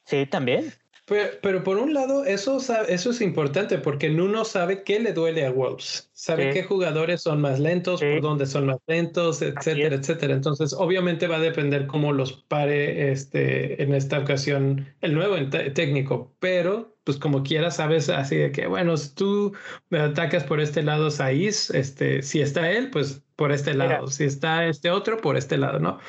Sí, 0.06 0.26
también. 0.26 0.74
Pero, 1.06 1.64
por 1.64 1.78
un 1.78 1.94
lado, 1.94 2.24
eso, 2.24 2.60
eso 2.88 3.10
es 3.10 3.22
importante 3.22 3.78
porque 3.78 4.10
Nuno 4.10 4.46
sabe 4.46 4.84
qué 4.84 5.02
le 5.02 5.12
duele 5.12 5.46
a 5.46 5.52
Wolves. 5.52 6.10
Sabe 6.14 6.52
qué 6.52 6.64
jugadores 6.64 7.24
son 7.24 7.42
más 7.42 7.60
lentos, 7.60 8.00
por 8.00 8.22
dónde 8.22 8.46
son 8.46 8.68
más 8.68 8.78
lentos, 8.88 9.42
etcétera, 9.42 9.96
etcétera. 9.96 10.34
Entonces, 10.34 10.72
obviamente 10.72 11.28
va 11.28 11.36
a 11.38 11.42
depender 11.42 11.88
cómo 11.88 12.14
los 12.14 12.32
pare 12.32 13.12
este, 13.12 13.84
en 13.84 13.94
esta 13.94 14.20
ocasión 14.20 14.88
el 15.02 15.14
nuevo 15.14 15.36
técnico. 15.74 16.34
Pero, 16.40 16.96
pues 17.04 17.18
como 17.18 17.44
quiera, 17.44 17.70
sabes 17.70 18.08
así 18.08 18.38
de 18.38 18.54
que, 18.54 18.68
bueno, 18.68 18.96
si 18.96 19.14
tú 19.14 19.54
me 19.90 20.00
atacas 20.00 20.46
por 20.46 20.62
este 20.62 20.84
lado, 20.84 21.12
Saiz, 21.12 21.70
este, 21.72 22.22
si 22.22 22.40
está 22.40 22.72
él, 22.72 22.92
pues 22.92 23.22
por 23.36 23.52
este 23.52 23.74
lado. 23.74 24.08
Si 24.08 24.24
está 24.24 24.68
este 24.68 24.90
otro, 24.90 25.18
por 25.18 25.36
este 25.36 25.58
lado, 25.58 25.80
¿no? 25.80 26.00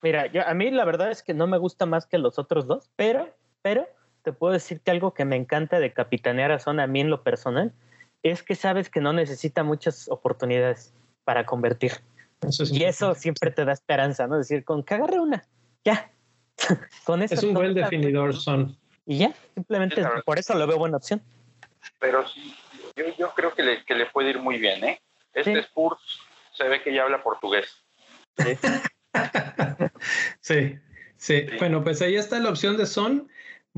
Mira, 0.00 0.30
yo, 0.30 0.46
a 0.46 0.54
mí 0.54 0.70
la 0.70 0.84
verdad 0.84 1.10
es 1.10 1.24
que 1.24 1.34
no 1.34 1.48
me 1.48 1.58
gusta 1.58 1.86
más 1.86 2.06
que 2.06 2.18
los 2.18 2.38
otros 2.38 2.68
dos, 2.68 2.88
pero, 2.94 3.34
pero 3.62 3.88
te 4.22 4.32
puedo 4.32 4.52
decir 4.52 4.80
que 4.80 4.90
algo 4.90 5.14
que 5.14 5.24
me 5.24 5.36
encanta 5.36 5.80
de 5.80 5.92
capitanear 5.92 6.52
a 6.52 6.58
Zona 6.58 6.84
a 6.84 6.86
mí 6.86 7.00
en 7.00 7.10
lo 7.10 7.22
personal 7.22 7.72
es 8.22 8.42
que 8.42 8.54
sabes 8.54 8.90
que 8.90 9.00
no 9.00 9.12
necesita 9.12 9.62
muchas 9.62 10.08
oportunidades 10.08 10.92
para 11.24 11.46
convertir. 11.46 11.92
y 12.70 12.84
eso 12.84 13.14
siempre 13.14 13.50
te 13.50 13.64
da 13.64 13.72
esperanza, 13.72 14.26
¿no? 14.26 14.40
Es 14.40 14.48
decir, 14.48 14.64
con 14.64 14.82
que 14.82 14.94
agarre 14.94 15.20
una, 15.20 15.46
ya. 15.84 16.10
con 17.04 17.22
eso, 17.22 17.34
es 17.34 17.42
un 17.42 17.54
buen 17.54 17.74
definidor, 17.74 18.34
Son. 18.34 18.76
Y 19.06 19.18
ya, 19.18 19.32
simplemente 19.54 20.02
por 20.24 20.38
eso 20.38 20.54
lo 20.54 20.66
veo 20.66 20.78
buena 20.78 20.98
opción. 20.98 21.22
Pero 21.98 22.26
sí, 22.28 22.54
yo, 23.18 23.32
creo 23.34 23.54
que 23.54 23.62
le, 23.62 23.84
que 23.84 23.94
le, 23.94 24.06
puede 24.06 24.30
ir 24.30 24.38
muy 24.38 24.58
bien, 24.58 24.84
¿eh? 24.84 25.00
Este 25.32 25.60
Spurs 25.60 26.00
se 26.52 26.68
ve 26.68 26.82
que 26.82 26.92
ya 26.92 27.04
habla 27.04 27.22
portugués. 27.22 27.82
sí, 30.40 30.78
sí. 31.16 31.46
Bueno, 31.58 31.82
pues 31.82 32.02
ahí 32.02 32.16
está 32.16 32.38
la 32.38 32.50
opción 32.50 32.76
de 32.76 32.86
Son. 32.86 33.28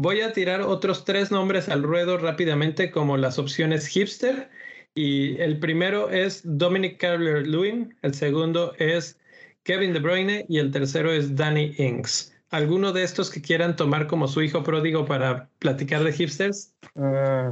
Voy 0.02 0.22
a 0.22 0.32
tirar 0.32 0.62
otros 0.62 1.04
tres 1.04 1.30
nombres 1.30 1.68
al 1.68 1.82
ruedo 1.82 2.16
rápidamente 2.16 2.90
como 2.90 3.18
las 3.18 3.38
opciones 3.38 3.86
hipster. 3.86 4.48
Y 4.94 5.38
el 5.38 5.58
primero 5.58 6.08
es 6.08 6.40
Dominic 6.42 6.98
Calvert-Lewin, 6.98 7.94
el 8.00 8.14
segundo 8.14 8.72
es 8.78 9.20
Kevin 9.62 9.92
De 9.92 9.98
Bruyne 9.98 10.46
y 10.48 10.56
el 10.56 10.70
tercero 10.70 11.12
es 11.12 11.36
Danny 11.36 11.74
Ings. 11.76 12.34
¿Alguno 12.48 12.94
de 12.94 13.02
estos 13.02 13.30
que 13.30 13.42
quieran 13.42 13.76
tomar 13.76 14.06
como 14.06 14.26
su 14.26 14.40
hijo 14.40 14.62
pródigo 14.62 15.04
para 15.04 15.50
platicar 15.58 16.02
de 16.02 16.14
hipsters? 16.14 16.74
Mm, 16.94 17.50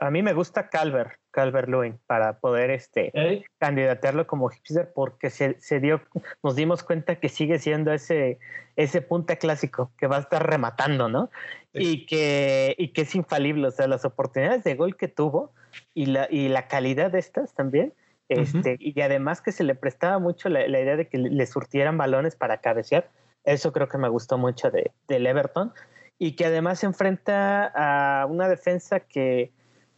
a, 0.00 0.10
mí 0.10 0.22
me 0.22 0.32
gusta 0.32 0.70
Calvert, 0.70 1.12
Calvert 1.32 1.68
Lewin, 1.68 1.98
para 2.06 2.38
poder 2.38 2.70
este, 2.70 3.44
candidatearlo 3.58 4.26
como 4.26 4.48
hipster, 4.50 4.92
porque 4.94 5.30
se, 5.30 5.60
se, 5.60 5.80
dio, 5.80 6.00
nos 6.42 6.54
dimos 6.54 6.84
cuenta 6.84 7.16
que 7.16 7.28
sigue 7.28 7.58
siendo 7.58 7.92
ese, 7.92 8.38
ese 8.76 9.00
punta 9.02 9.36
clásico 9.36 9.90
que 9.96 10.06
va 10.06 10.18
a 10.18 10.20
estar 10.20 10.46
rematando, 10.48 11.08
¿no? 11.08 11.30
Y, 11.72 12.06
que, 12.06 12.74
y 12.78 12.88
que 12.88 13.02
es 13.02 13.14
infalible, 13.14 13.66
o 13.66 13.70
sea, 13.70 13.88
las 13.88 14.04
oportunidades 14.04 14.62
de 14.62 14.74
gol 14.74 14.96
que 14.96 15.08
tuvo 15.08 15.52
y 15.94 16.06
la, 16.06 16.28
y 16.30 16.48
la 16.48 16.68
calidad 16.68 17.10
de 17.10 17.18
estas 17.18 17.54
también. 17.54 17.94
Este, 18.28 18.76
Y 18.78 18.98
además 19.00 19.42
que 19.42 19.52
se 19.52 19.64
le 19.64 19.74
prestaba 19.74 20.18
mucho 20.18 20.48
la, 20.48 20.66
la, 20.68 20.80
idea 20.80 20.96
de 20.96 21.08
que 21.08 21.18
le 21.18 21.46
surtieran 21.46 21.98
balones 21.98 22.36
para 22.36 22.58
cabecear. 22.58 23.10
Eso 23.44 23.72
creo 23.72 23.88
que 23.88 23.98
me 23.98 24.08
gustó 24.08 24.38
mucho 24.38 24.70
de, 24.70 24.92
del 25.08 25.26
Everton. 25.26 25.72
Y 26.18 26.32
que 26.36 26.46
además 26.46 26.78
se 26.78 26.86
enfrenta 26.86 27.72
a 27.74 28.26
una 28.26 28.48
defensa 28.48 29.00
que, 29.00 29.50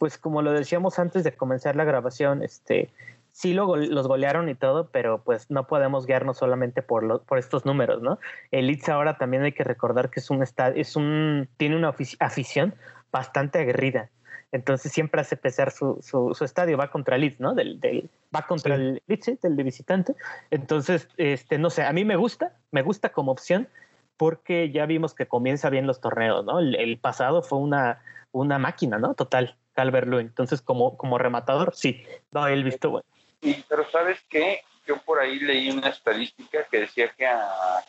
pues 0.05 0.19
como 0.19 0.43
lo 0.43 0.53
decíamos 0.53 0.99
antes 0.99 1.25
de 1.25 1.33
comenzar 1.33 1.77
la 1.77 1.85
grabación, 1.85 2.43
este, 2.43 2.91
sí 3.33 3.55
lo, 3.55 3.75
los 3.75 4.07
golearon 4.07 4.51
y 4.51 4.55
todo, 4.55 4.91
pero 4.93 5.23
pues 5.25 5.51
no 5.51 5.67
podemos 5.67 6.05
guiarnos 6.05 6.37
solamente 6.37 6.83
por, 6.83 7.23
por 7.23 7.39
estos 7.39 7.65
números, 7.65 8.03
¿no? 8.03 8.19
El 8.51 8.67
Leeds 8.67 8.91
ahora 8.91 9.17
también 9.17 9.45
hay 9.45 9.53
que 9.53 9.65
recordar 9.65 10.11
que 10.11 10.21
es 10.21 10.29
un 10.29 10.45
es 10.75 10.97
un, 10.97 11.49
tiene 11.57 11.77
una 11.77 11.95
afición 12.21 12.75
bastante 13.11 13.61
aguerrida. 13.61 14.11
Entonces 14.53 14.93
siempre 14.93 15.23
hace 15.23 15.39
pesar 15.39 15.71
su, 15.71 15.99
su, 16.03 16.45
estadio, 16.45 16.77
va 16.77 16.91
contra 16.91 17.15
el 17.15 17.23
Leeds, 17.23 17.41
¿no? 17.41 17.55
Del, 17.55 17.81
del 17.81 18.11
va 18.37 18.43
contra 18.43 18.75
el 18.75 19.01
Leeds, 19.07 19.41
del 19.41 19.57
de 19.57 19.63
visitante. 19.63 20.15
Entonces, 20.51 21.09
este, 21.17 21.57
no 21.57 21.71
sé, 21.71 21.83
a 21.85 21.95
mí 21.95 22.05
me 22.05 22.17
gusta, 22.17 22.53
me 22.73 22.83
gusta 22.83 23.09
como 23.09 23.33
opción 23.33 23.69
porque 24.19 24.71
ya 24.71 24.85
vimos 24.85 25.15
que 25.15 25.27
comienza 25.27 25.71
bien 25.71 25.87
los 25.87 26.03
torneos, 26.03 26.45
¿no? 26.45 26.59
El, 26.59 26.75
el 26.75 26.99
pasado 26.99 27.41
fue 27.41 27.59
una, 27.59 28.03
una 28.33 28.59
máquina, 28.59 28.99
¿no? 28.99 29.15
Total. 29.15 29.57
Calvert 29.75 30.09
Entonces, 30.13 30.63
como, 30.63 30.97
como 30.97 31.19
rematador, 31.19 31.75
sí, 31.75 32.05
no, 32.31 32.47
el 32.47 32.65
visto 32.65 32.91
bueno. 32.91 33.07
Sí, 33.43 33.63
pero 33.69 33.89
¿sabes 33.91 34.19
qué? 34.31 34.63
Yo 34.87 34.99
por 34.99 35.19
ahí 35.21 35.39
leí 35.39 35.71
una 35.71 35.89
estadística 35.89 36.65
que 36.65 36.81
decía 36.81 37.09
que 37.17 37.27
a 37.27 37.85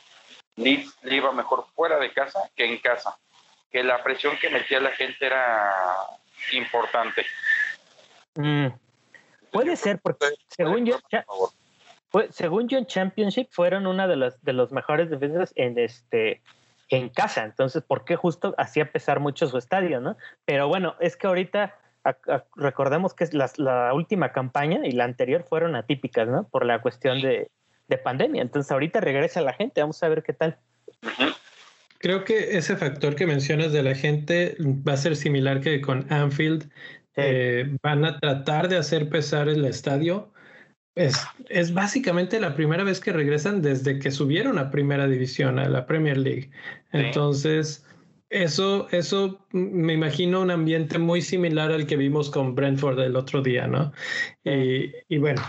Leeds 0.56 0.98
le 1.04 1.16
iba 1.16 1.32
mejor 1.32 1.66
fuera 1.76 1.98
de 1.98 2.12
casa 2.12 2.50
que 2.56 2.66
en 2.66 2.78
casa, 2.80 3.18
que 3.72 3.84
la 3.84 4.04
presión 4.04 4.38
que 4.38 4.50
metía 4.50 4.80
la 4.80 4.92
gente 4.92 5.26
era 5.26 5.74
importante. 6.54 7.26
Mm, 8.36 8.68
puede 9.52 9.76
ser, 9.76 10.00
porque 10.00 10.28
según 10.48 10.86
yo, 10.86 11.00
según 12.32 12.68
yo 12.68 12.78
en 12.78 12.86
Championship 12.86 13.48
fueron 13.52 13.88
una 13.88 14.08
de 14.08 14.16
las 14.16 14.42
de 14.44 14.54
los 14.54 14.72
mejores 14.72 15.10
defensas 15.10 15.54
en 15.56 15.78
este 15.78 16.42
en 16.90 17.10
casa. 17.10 17.44
Entonces, 17.44 17.84
¿por 17.84 18.06
qué 18.06 18.16
justo 18.16 18.54
hacía 18.58 18.92
pesar 18.92 19.20
mucho 19.20 19.48
su 19.48 19.58
estadio, 19.58 20.00
no? 20.00 20.18
Pero 20.46 20.68
bueno, 20.68 20.96
es 21.00 21.18
que 21.18 21.28
ahorita 21.28 21.76
recordemos 22.56 23.14
que 23.16 23.28
la, 23.32 23.94
última 23.94 24.32
campaña 24.32 24.82
y 24.84 24.92
la 24.92 25.06
anterior 25.06 25.44
fueron 25.44 25.76
atípicas, 25.76 26.28
¿no? 26.28 26.48
Por 26.48 26.66
la 26.66 26.82
cuestión 26.82 27.22
de, 27.22 27.50
pandemia. 28.04 28.42
Entonces, 28.42 28.72
ahorita 28.72 29.00
regresa 29.00 29.42
la 29.42 29.54
gente, 29.54 29.82
vamos 29.82 30.02
a 30.04 30.10
ver 30.10 30.22
qué 30.22 30.34
tal. 30.34 30.58
Creo 32.00 32.24
que 32.26 32.58
ese 32.58 32.76
factor 32.76 33.16
que 33.16 33.26
mencionas 33.26 33.72
de 33.72 33.84
la 33.84 33.96
gente 33.96 34.56
va 34.60 34.94
a 34.94 34.98
ser 34.98 35.16
similar 35.16 35.62
que 35.62 35.82
con 35.82 36.12
Anfield. 36.12 36.70
Eh, 37.18 37.78
van 37.82 38.04
a 38.04 38.20
tratar 38.20 38.68
de 38.68 38.76
hacer 38.76 39.08
pesar 39.08 39.48
el 39.48 39.64
estadio 39.64 40.34
es, 40.96 41.26
es, 41.50 41.74
básicamente 41.74 42.40
la 42.40 42.56
primera 42.56 42.84
vez 42.84 43.00
que 43.00 43.12
regresan 43.12 43.62
desde 43.62 44.00
que 44.00 44.12
subieron 44.12 44.58
a 44.58 44.72
primera 44.72 45.08
división, 45.08 45.60
a 45.60 45.70
la 45.70 45.86
Premier 45.86 46.18
League. 46.18 46.50
Entonces, 46.92 47.86
eso, 48.30 48.88
eso 48.92 49.46
me 49.52 49.94
imagino 49.94 50.42
un 50.42 50.52
ambiente 50.52 50.98
muy 50.98 51.22
similar 51.22 51.72
al 51.72 51.86
que 51.86 51.98
vimos 51.98 52.30
con 52.30 52.56
Brentford 52.56 53.00
el 53.00 53.16
otro 53.16 53.42
día, 53.42 53.68
¿no? 53.68 53.92
Y, 54.44 54.92
y 55.10 55.18
bueno, 55.18 55.42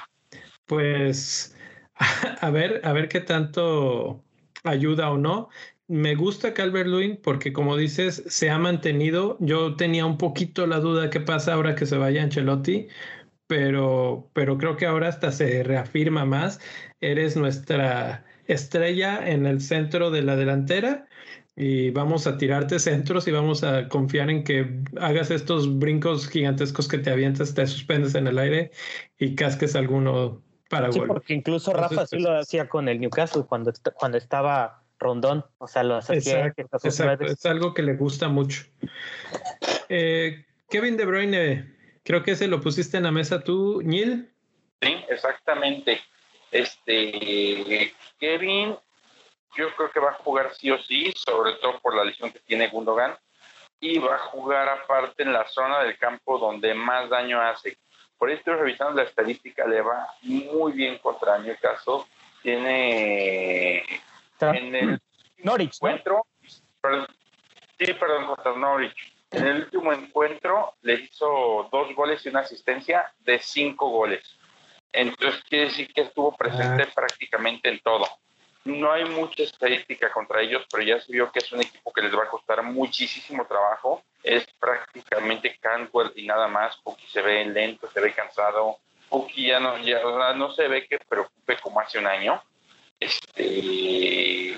pues 0.67 1.57
a 2.41 2.51
ver, 2.51 2.81
a 2.85 2.93
ver 2.93 3.09
qué 3.09 3.21
tanto 3.21 4.23
ayuda 4.65 5.11
o 5.11 5.19
no. 5.19 5.49
Me 5.89 6.17
gusta 6.17 6.53
Calvert 6.53 6.89
Lewin 6.89 7.21
porque, 7.23 7.53
como 7.53 7.77
dices, 7.77 8.25
se 8.27 8.51
ha 8.51 8.59
mantenido. 8.59 9.37
Yo 9.41 9.77
tenía 9.77 10.05
un 10.05 10.19
poquito 10.19 10.67
la 10.67 10.81
duda 10.81 11.11
qué 11.11 11.21
pasa 11.21 11.55
ahora 11.55 11.77
que 11.77 11.87
se 11.87 11.97
vaya 11.97 12.23
Ancelotti, 12.23 12.89
pero, 13.47 14.31
pero 14.33 14.59
creo 14.59 14.77
que 14.77 14.87
ahora 14.87 15.09
hasta 15.09 15.33
se 15.33 15.63
reafirma 15.63 16.25
más. 16.25 16.61
Eres 17.01 17.37
nuestra 17.37 18.25
estrella 18.47 19.29
en 19.29 19.47
el 19.47 19.61
centro 19.61 20.11
de 20.11 20.23
la 20.23 20.37
delantera 20.37 21.07
y 21.57 21.91
vamos 21.91 22.27
a 22.27 22.37
tirarte 22.37 22.79
centros 22.79 23.27
y 23.27 23.31
vamos 23.31 23.65
a 23.65 23.89
confiar 23.89 24.31
en 24.31 24.45
que 24.45 24.83
hagas 25.01 25.31
estos 25.31 25.79
brincos 25.79 26.29
gigantescos 26.29 26.87
que 26.87 26.99
te 26.99 27.11
avientas, 27.11 27.55
te 27.55 27.67
suspendes 27.67 28.15
en 28.15 28.27
el 28.27 28.39
aire 28.39 28.71
y 29.19 29.35
casques 29.35 29.75
alguno 29.75 30.43
para 30.69 30.93
sí, 30.93 31.01
porque 31.07 31.33
incluso 31.33 31.73
Rafa 31.73 32.07
sí 32.07 32.17
pues 32.17 32.23
lo 32.23 32.39
hacía 32.39 32.69
con 32.69 32.89
el 32.89 33.01
Newcastle 33.01 33.45
cuando, 33.49 33.73
cuando 33.95 34.19
estaba 34.19 34.83
rondón, 34.99 35.45
o 35.59 35.67
sea, 35.67 35.83
lo 35.83 35.97
hacía. 35.97 36.53
Exacto, 36.57 37.25
es 37.25 37.47
algo 37.47 37.73
que 37.73 37.83
le 37.83 37.95
gusta 37.95 38.29
mucho. 38.29 38.65
Eh, 39.89 40.45
Kevin 40.69 40.97
De 40.97 41.05
Bruyne 41.05 41.76
Creo 42.07 42.23
que 42.23 42.31
ese 42.31 42.47
lo 42.47 42.61
pusiste 42.61 42.97
en 42.97 43.03
la 43.03 43.11
mesa 43.11 43.43
tú, 43.43 43.83
Neil. 43.83 44.33
Sí, 44.81 44.97
exactamente. 45.09 46.01
Este, 46.53 47.93
Kevin, 48.21 48.77
yo 49.57 49.75
creo 49.75 49.91
que 49.91 49.99
va 49.99 50.11
a 50.11 50.23
jugar 50.23 50.55
sí 50.55 50.71
o 50.71 50.81
sí, 50.81 51.13
sobre 51.17 51.55
todo 51.55 51.81
por 51.81 51.97
la 51.97 52.05
lesión 52.05 52.31
que 52.31 52.39
tiene 52.39 52.69
Gundogan, 52.69 53.19
y 53.81 53.99
va 53.99 54.15
a 54.15 54.19
jugar 54.19 54.69
aparte 54.69 55.25
en 55.25 55.33
la 55.33 55.49
zona 55.49 55.83
del 55.83 55.99
campo 55.99 56.39
donde 56.39 56.75
más 56.75 57.11
daño 57.11 57.43
hace. 57.43 57.77
Por 58.17 58.29
ahí 58.29 58.37
estoy 58.37 58.55
revisando 58.55 58.95
la 58.95 59.03
estadística, 59.03 59.67
le 59.67 59.83
va 59.83 60.07
muy 60.23 60.73
bien 60.73 60.99
contra 60.99 61.43
caso 61.61 62.07
Tiene 62.41 63.79
en 64.41 64.75
el 64.77 65.01
Norwich, 65.39 65.75
encuentro, 65.75 66.25
sí, 66.49 67.93
perdón, 67.93 68.27
contra 68.27 68.57
Norwich 68.57 69.16
en 69.31 69.47
el 69.47 69.57
último 69.65 69.93
encuentro 69.93 70.75
le 70.83 70.95
hizo 70.95 71.69
dos 71.71 71.95
goles 71.95 72.25
y 72.25 72.29
una 72.29 72.41
asistencia 72.41 73.13
de 73.21 73.39
cinco 73.39 73.89
goles. 73.91 74.39
Entonces 74.93 75.43
quiere 75.49 75.67
decir 75.67 75.93
que 75.93 76.03
estuvo 76.03 76.35
presente 76.37 76.85
ah. 76.85 76.93
prácticamente 76.95 77.69
en 77.69 77.81
todo. 77.81 78.07
No 78.65 78.91
hay 78.91 79.05
mucha 79.05 79.45
estadística 79.45 80.11
contra 80.11 80.41
ellos, 80.41 80.67
pero 80.71 80.83
ya 80.83 81.01
se 81.01 81.13
vio 81.13 81.31
que 81.31 81.39
es 81.39 81.53
un 81.53 81.61
equipo 81.61 81.93
que 81.93 82.03
les 82.03 82.13
va 82.17 82.25
a 82.25 82.29
costar 82.29 82.63
muchísimo 82.65 83.47
trabajo. 83.47 84.03
Es 84.23 84.45
prácticamente 84.59 85.57
Cantwell 85.61 86.13
y 86.17 86.27
nada 86.27 86.49
más. 86.49 86.77
Puki 86.79 87.07
se 87.07 87.23
ve 87.23 87.45
lento, 87.45 87.89
se 87.93 88.01
ve 88.01 88.13
cansado. 88.13 88.79
Puki 89.09 89.47
ya 89.47 89.61
no, 89.61 89.79
ya, 89.79 90.01
no 90.35 90.51
se 90.51 90.67
ve 90.67 90.87
que 90.89 90.99
preocupe 90.99 91.59
como 91.59 91.79
hace 91.79 91.99
un 91.99 92.09
año. 92.09 92.43
Este, 92.99 94.57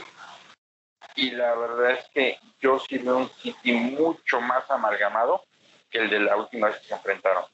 y 1.18 1.32
la 1.32 1.52
verdad 1.56 1.90
es 1.90 2.08
que 2.14 2.38
yo 2.60 2.78
sí 2.78 2.96
veo 2.98 3.18
un 3.18 3.28
City 3.28 3.72
mucho 3.72 4.40
más 4.40 4.70
amalgamado 4.70 5.42
que 5.90 5.98
el 5.98 6.10
de 6.10 6.20
la 6.20 6.36
última 6.36 6.68
vez 6.68 6.78
que 6.78 6.86
se 6.86 6.94
enfrentaron. 6.94 7.44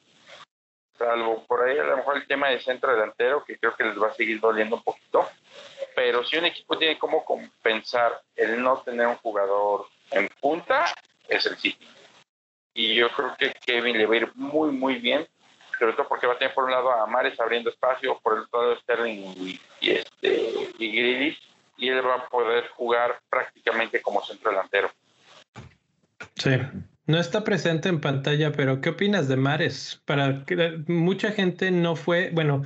Salvo 0.98 1.42
por 1.46 1.66
ahí 1.66 1.78
a 1.78 1.84
lo 1.84 1.96
mejor 1.96 2.18
el 2.18 2.26
tema 2.26 2.48
de 2.48 2.60
centro 2.60 2.92
delantero, 2.92 3.42
que 3.42 3.58
creo 3.58 3.74
que 3.74 3.84
les 3.84 4.00
va 4.00 4.08
a 4.08 4.14
seguir 4.14 4.38
doliendo 4.38 4.76
un 4.76 4.82
poquito. 4.82 5.26
Pero 5.96 6.22
si 6.24 6.36
un 6.36 6.44
equipo 6.44 6.76
tiene 6.76 6.98
como 6.98 7.24
compensar 7.24 8.20
el 8.36 8.62
no 8.62 8.82
tener 8.82 9.06
un 9.06 9.16
jugador 9.16 9.86
en 10.10 10.28
punta, 10.40 10.84
es 11.26 11.46
el 11.46 11.56
City. 11.56 11.88
Y 12.74 12.94
yo 12.94 13.08
creo 13.12 13.34
que 13.38 13.54
Kevin 13.64 13.96
le 13.96 14.04
va 14.04 14.14
a 14.14 14.18
ir 14.18 14.32
muy, 14.34 14.72
muy 14.72 14.96
bien, 14.96 15.26
sobre 15.78 15.94
todo 15.94 16.06
porque 16.06 16.26
va 16.26 16.34
a 16.34 16.38
tener 16.38 16.52
por 16.52 16.64
un 16.64 16.72
lado 16.72 16.92
a 16.92 17.06
Mares 17.06 17.40
abriendo 17.40 17.70
espacio, 17.70 18.20
por 18.22 18.34
el 18.34 18.40
otro 18.40 18.60
lado 18.60 18.76
Sterling 18.80 19.34
y, 19.38 19.60
y 19.80 19.90
este, 19.92 20.68
y 20.78 20.92
Grealish 20.92 21.53
y 21.76 21.88
él 21.88 22.06
va 22.06 22.16
a 22.16 22.28
poder 22.28 22.68
jugar 22.68 23.20
prácticamente 23.28 24.00
como 24.02 24.22
centro 24.24 24.50
delantero. 24.50 24.90
Sí. 26.36 26.50
No 27.06 27.20
está 27.20 27.44
presente 27.44 27.90
en 27.90 28.00
pantalla, 28.00 28.50
pero 28.52 28.80
¿qué 28.80 28.88
opinas 28.88 29.28
de 29.28 29.36
Mares? 29.36 30.00
Para 30.06 30.44
que 30.46 30.82
mucha 30.86 31.32
gente 31.32 31.70
no 31.70 31.96
fue, 31.96 32.30
bueno, 32.32 32.62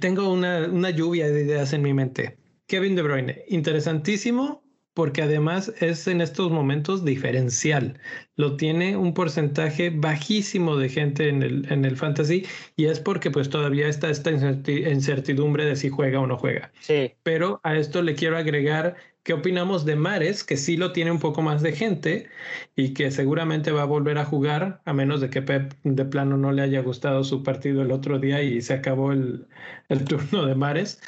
tengo 0.00 0.32
una, 0.32 0.68
una 0.68 0.90
lluvia 0.90 1.26
de 1.26 1.42
ideas 1.42 1.72
en 1.72 1.82
mi 1.82 1.92
mente. 1.92 2.38
Kevin 2.68 2.94
De 2.94 3.02
Bruyne, 3.02 3.44
interesantísimo, 3.48 4.63
porque 4.94 5.22
además 5.22 5.72
es 5.80 6.06
en 6.06 6.20
estos 6.20 6.50
momentos 6.50 7.04
diferencial. 7.04 7.98
Lo 8.36 8.56
tiene 8.56 8.96
un 8.96 9.12
porcentaje 9.12 9.90
bajísimo 9.90 10.76
de 10.76 10.88
gente 10.88 11.28
en 11.28 11.42
el, 11.42 11.70
en 11.70 11.84
el 11.84 11.96
fantasy 11.96 12.46
y 12.76 12.86
es 12.86 13.00
porque 13.00 13.30
pues 13.30 13.50
todavía 13.50 13.88
está 13.88 14.08
esta 14.08 14.30
incertidumbre 14.30 15.66
de 15.66 15.76
si 15.76 15.90
juega 15.90 16.20
o 16.20 16.26
no 16.26 16.38
juega. 16.38 16.72
Sí. 16.80 17.12
Pero 17.22 17.60
a 17.64 17.76
esto 17.76 18.02
le 18.02 18.14
quiero 18.14 18.36
agregar 18.38 18.96
¿Qué 19.24 19.32
opinamos 19.32 19.86
de 19.86 19.96
Mares, 19.96 20.44
que 20.44 20.58
sí 20.58 20.76
lo 20.76 20.92
tiene 20.92 21.10
un 21.10 21.18
poco 21.18 21.40
más 21.40 21.62
de 21.62 21.72
gente 21.72 22.28
y 22.76 22.92
que 22.92 23.10
seguramente 23.10 23.72
va 23.72 23.80
a 23.82 23.86
volver 23.86 24.18
a 24.18 24.26
jugar, 24.26 24.82
a 24.84 24.92
menos 24.92 25.22
de 25.22 25.30
que 25.30 25.40
Pep 25.40 25.72
de 25.82 26.04
plano 26.04 26.36
no 26.36 26.52
le 26.52 26.60
haya 26.60 26.82
gustado 26.82 27.24
su 27.24 27.42
partido 27.42 27.80
el 27.80 27.90
otro 27.90 28.18
día 28.18 28.42
y 28.42 28.60
se 28.60 28.74
acabó 28.74 29.12
el, 29.12 29.48
el 29.88 30.04
turno 30.04 30.44
de 30.44 30.54
Mares? 30.54 31.00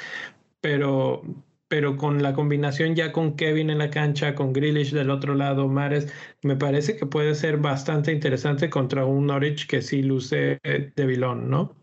Pero, 0.61 1.21
pero 1.67 1.97
con 1.97 2.23
la 2.23 2.33
combinación 2.33 2.95
ya 2.95 3.11
con 3.11 3.35
Kevin 3.35 3.69
en 3.69 3.79
la 3.79 3.89
cancha, 3.89 4.35
con 4.35 4.53
Grealish 4.53 4.93
del 4.93 5.09
otro 5.09 5.35
lado, 5.35 5.67
Mares, 5.67 6.13
me 6.41 6.55
parece 6.55 6.95
que 6.95 7.05
puede 7.05 7.35
ser 7.35 7.57
bastante 7.57 8.11
interesante 8.11 8.69
contra 8.69 9.05
un 9.05 9.27
Norwich 9.27 9.67
que 9.67 9.81
sí 9.81 10.01
luce 10.01 10.59
de 10.63 11.05
vilón, 11.05 11.49
¿no? 11.49 11.75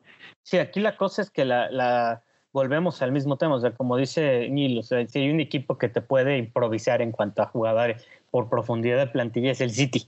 Sí, 0.42 0.58
aquí 0.58 0.80
la 0.80 0.96
cosa 0.96 1.22
es 1.22 1.30
que 1.30 1.44
la, 1.44 1.70
la 1.70 2.22
volvemos 2.52 3.02
al 3.02 3.12
mismo 3.12 3.36
tema, 3.36 3.56
o 3.56 3.60
sea, 3.60 3.72
como 3.72 3.96
dice 3.96 4.48
Neil, 4.48 4.78
o 4.78 4.82
sea, 4.82 5.06
si 5.06 5.18
hay 5.18 5.30
un 5.30 5.40
equipo 5.40 5.76
que 5.76 5.88
te 5.88 6.00
puede 6.00 6.38
improvisar 6.38 7.02
en 7.02 7.10
cuanto 7.10 7.42
a 7.42 7.46
jugadores 7.46 8.06
por 8.30 8.48
profundidad 8.48 8.98
de 8.98 9.06
plantilla 9.08 9.50
es 9.50 9.60
el 9.60 9.70
City, 9.70 10.06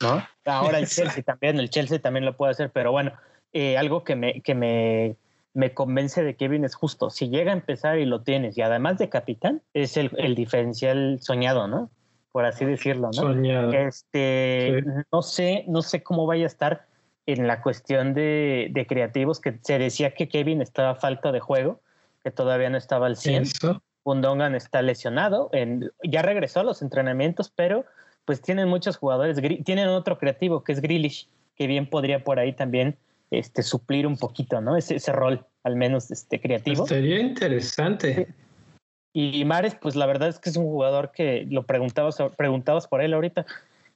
¿no? 0.00 0.22
Ahora 0.44 0.78
el 0.78 0.86
Chelsea 0.88 1.22
también, 1.22 1.58
el 1.58 1.70
Chelsea 1.70 1.98
también 1.98 2.24
lo 2.24 2.36
puede 2.36 2.52
hacer, 2.52 2.70
pero 2.70 2.92
bueno, 2.92 3.12
eh, 3.52 3.78
algo 3.78 4.04
que 4.04 4.16
me, 4.16 4.42
que 4.42 4.54
me, 4.54 5.16
me 5.58 5.74
convence 5.74 6.22
de 6.22 6.36
Kevin 6.36 6.64
es 6.64 6.76
justo, 6.76 7.10
si 7.10 7.30
llega 7.30 7.50
a 7.50 7.54
empezar 7.54 7.98
y 7.98 8.06
lo 8.06 8.22
tienes, 8.22 8.56
y 8.56 8.62
además 8.62 8.96
de 8.98 9.08
capitán, 9.08 9.60
es 9.74 9.96
el, 9.96 10.12
el 10.16 10.36
diferencial 10.36 11.18
soñado, 11.20 11.66
¿no? 11.66 11.90
Por 12.30 12.44
así 12.44 12.64
decirlo, 12.64 13.08
¿no? 13.08 13.12
Soñado. 13.12 13.72
Este, 13.72 14.84
sí. 14.84 14.90
no 15.10 15.20
sé, 15.20 15.64
no 15.66 15.82
sé 15.82 16.04
cómo 16.04 16.26
vaya 16.26 16.44
a 16.44 16.46
estar 16.46 16.86
en 17.26 17.48
la 17.48 17.60
cuestión 17.60 18.14
de, 18.14 18.68
de, 18.70 18.86
creativos, 18.86 19.40
que 19.40 19.58
se 19.60 19.80
decía 19.80 20.14
que 20.14 20.28
Kevin 20.28 20.62
estaba 20.62 20.94
falta 20.94 21.32
de 21.32 21.40
juego, 21.40 21.80
que 22.22 22.30
todavía 22.30 22.70
no 22.70 22.78
estaba 22.78 23.06
al 23.06 23.16
100. 23.16 23.46
Bundongan 24.04 24.54
está 24.54 24.80
lesionado, 24.80 25.50
en, 25.52 25.90
ya 26.04 26.22
regresó 26.22 26.60
a 26.60 26.62
los 26.62 26.82
entrenamientos, 26.82 27.52
pero 27.52 27.84
pues 28.24 28.40
tienen 28.40 28.68
muchos 28.68 28.96
jugadores, 28.96 29.36
tienen 29.64 29.88
otro 29.88 30.18
creativo 30.18 30.62
que 30.62 30.70
es 30.70 30.80
Grealish, 30.80 31.28
que 31.56 31.66
bien 31.66 31.90
podría 31.90 32.22
por 32.22 32.38
ahí 32.38 32.52
también 32.52 32.96
este, 33.30 33.62
suplir 33.62 34.06
un 34.06 34.16
poquito, 34.16 34.60
¿no? 34.60 34.76
Ese, 34.76 34.96
ese 34.96 35.12
rol, 35.12 35.44
al 35.64 35.76
menos 35.76 36.10
este, 36.10 36.40
creativo. 36.40 36.86
Sería 36.86 37.20
interesante. 37.20 38.28
Y 39.12 39.44
Mares, 39.44 39.74
pues 39.74 39.96
la 39.96 40.06
verdad 40.06 40.28
es 40.28 40.38
que 40.38 40.50
es 40.50 40.56
un 40.56 40.66
jugador 40.66 41.10
que 41.12 41.46
lo 41.50 41.64
preguntabas, 41.64 42.18
preguntabas 42.36 42.86
por 42.86 43.00
él 43.00 43.14
ahorita, 43.14 43.46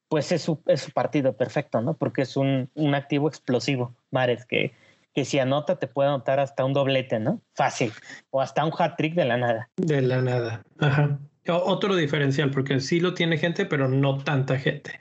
pues 0.09 0.33
es 0.33 0.42
su, 0.42 0.61
es 0.66 0.83
su 0.83 0.90
partido 0.90 1.35
perfecto, 1.35 1.81
¿no? 1.81 1.94
Porque 1.94 2.22
es 2.22 2.37
un, 2.37 2.68
un 2.75 2.94
activo 2.94 3.29
explosivo, 3.29 3.94
Mares, 4.11 4.44
que, 4.44 4.72
que 5.14 5.25
si 5.25 5.38
anota 5.38 5.79
te 5.79 5.87
puede 5.87 6.09
anotar 6.09 6.40
hasta 6.40 6.64
un 6.64 6.72
doblete, 6.72 7.18
¿no? 7.18 7.40
Fácil. 7.55 7.92
O 8.31 8.40
hasta 8.40 8.64
un 8.64 8.72
hat-trick 8.77 9.14
de 9.14 9.25
la 9.25 9.37
nada. 9.37 9.70
De 9.77 10.03
la 10.03 10.20
nada. 10.22 10.62
Ajá. 10.79 11.18
Otro 11.48 11.96
diferencial, 11.96 12.51
porque 12.51 12.79
sí 12.81 13.01
lo 13.01 13.14
tiene 13.14 13.37
gente, 13.37 13.66
pero 13.66 13.88
no 13.88 14.18
tanta 14.18 14.59
gente. 14.59 15.01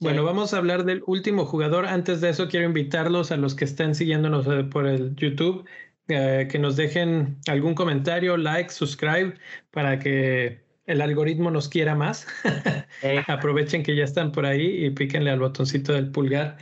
Bueno, 0.00 0.24
vamos 0.24 0.52
a 0.52 0.58
hablar 0.58 0.84
del 0.84 1.02
último 1.06 1.46
jugador. 1.46 1.86
Antes 1.86 2.20
de 2.20 2.30
eso, 2.30 2.48
quiero 2.48 2.66
invitarlos 2.66 3.30
a 3.32 3.36
los 3.36 3.54
que 3.54 3.64
estén 3.64 3.94
siguiéndonos 3.94 4.46
por 4.70 4.86
el 4.86 5.14
YouTube, 5.16 5.64
eh, 6.08 6.48
que 6.50 6.58
nos 6.58 6.76
dejen 6.76 7.38
algún 7.48 7.74
comentario, 7.74 8.36
like, 8.36 8.70
subscribe, 8.70 9.34
para 9.70 9.98
que 9.98 10.62
el 10.86 11.00
algoritmo 11.00 11.50
nos 11.50 11.68
quiera 11.68 11.94
más. 11.94 12.26
Eh. 13.02 13.22
Aprovechen 13.26 13.82
que 13.82 13.94
ya 13.94 14.04
están 14.04 14.32
por 14.32 14.46
ahí 14.46 14.86
y 14.86 14.90
píquenle 14.90 15.30
al 15.30 15.40
botoncito 15.40 15.92
del 15.92 16.10
pulgar. 16.10 16.56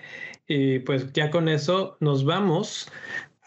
Y 0.49 0.81
pues 0.81 1.12
ya 1.12 1.31
con 1.31 1.49
eso 1.49 1.97
nos 2.01 2.25
vamos 2.25 2.90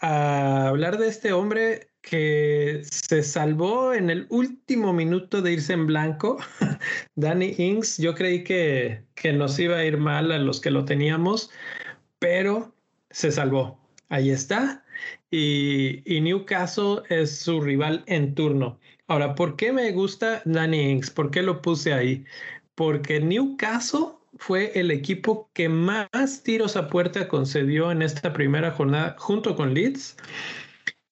a 0.00 0.68
hablar 0.68 0.96
de 0.96 1.08
este 1.08 1.32
hombre 1.32 1.88
que 2.06 2.82
se 2.88 3.24
salvó 3.24 3.92
en 3.92 4.10
el 4.10 4.26
último 4.30 4.92
minuto 4.92 5.42
de 5.42 5.54
irse 5.54 5.72
en 5.72 5.88
blanco. 5.88 6.38
Danny 7.16 7.56
Ings, 7.58 7.98
yo 7.98 8.14
creí 8.14 8.44
que, 8.44 9.02
que 9.16 9.32
nos 9.32 9.58
iba 9.58 9.76
a 9.76 9.84
ir 9.84 9.98
mal 9.98 10.30
a 10.30 10.38
los 10.38 10.60
que 10.60 10.70
lo 10.70 10.84
teníamos, 10.84 11.50
pero 12.20 12.72
se 13.10 13.32
salvó. 13.32 13.80
Ahí 14.08 14.30
está. 14.30 14.84
Y, 15.32 16.02
y 16.06 16.20
Newcastle 16.20 17.02
es 17.08 17.40
su 17.40 17.60
rival 17.60 18.04
en 18.06 18.36
turno. 18.36 18.78
Ahora, 19.08 19.34
¿por 19.34 19.56
qué 19.56 19.72
me 19.72 19.90
gusta 19.90 20.42
Danny 20.44 20.92
Ings? 20.92 21.10
¿Por 21.10 21.32
qué 21.32 21.42
lo 21.42 21.60
puse 21.60 21.92
ahí? 21.92 22.24
Porque 22.76 23.18
Newcastle 23.18 24.12
fue 24.38 24.70
el 24.78 24.92
equipo 24.92 25.50
que 25.54 25.68
más 25.68 26.44
tiros 26.44 26.76
a 26.76 26.88
puerta 26.88 27.26
concedió 27.26 27.90
en 27.90 28.02
esta 28.02 28.32
primera 28.32 28.70
jornada 28.70 29.16
junto 29.18 29.56
con 29.56 29.74
Leeds. 29.74 30.16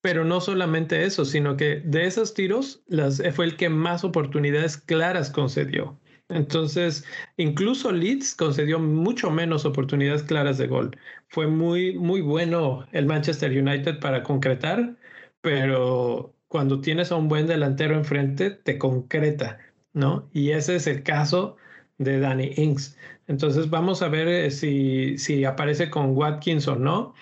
Pero 0.04 0.22
no 0.22 0.42
solamente 0.42 1.04
eso, 1.04 1.24
sino 1.24 1.56
que 1.56 1.76
de 1.76 2.04
esos 2.04 2.34
tiros 2.34 2.82
las, 2.88 3.22
fue 3.32 3.46
el 3.46 3.56
que 3.56 3.70
más 3.70 4.04
oportunidades 4.04 4.76
claras 4.76 5.30
concedió. 5.30 5.98
Entonces, 6.28 7.06
incluso 7.38 7.90
Leeds 7.90 8.34
concedió 8.34 8.78
mucho 8.78 9.30
menos 9.30 9.64
oportunidades 9.64 10.22
claras 10.22 10.58
de 10.58 10.66
gol. 10.66 10.94
Fue 11.28 11.46
muy, 11.46 11.96
muy 11.98 12.20
bueno 12.20 12.86
el 12.92 13.06
Manchester 13.06 13.50
United 13.50 13.98
para 13.98 14.22
concretar, 14.22 14.94
pero 15.40 16.34
cuando 16.48 16.82
tienes 16.82 17.10
a 17.10 17.16
un 17.16 17.28
buen 17.28 17.46
delantero 17.46 17.94
enfrente, 17.96 18.50
te 18.50 18.76
concreta, 18.76 19.58
¿no? 19.94 20.28
Y 20.34 20.50
ese 20.50 20.76
es 20.76 20.86
el 20.86 21.02
caso 21.02 21.56
de 21.98 22.20
Danny 22.20 22.52
Ings. 22.56 22.96
Entonces 23.26 23.70
vamos 23.70 24.02
a 24.02 24.08
ver 24.08 24.28
eh, 24.28 24.50
si, 24.50 25.16
si, 25.18 25.44
aparece 25.44 25.90
con 25.90 26.16
Watkins 26.16 26.68
o 26.68 26.76
no, 26.76 27.14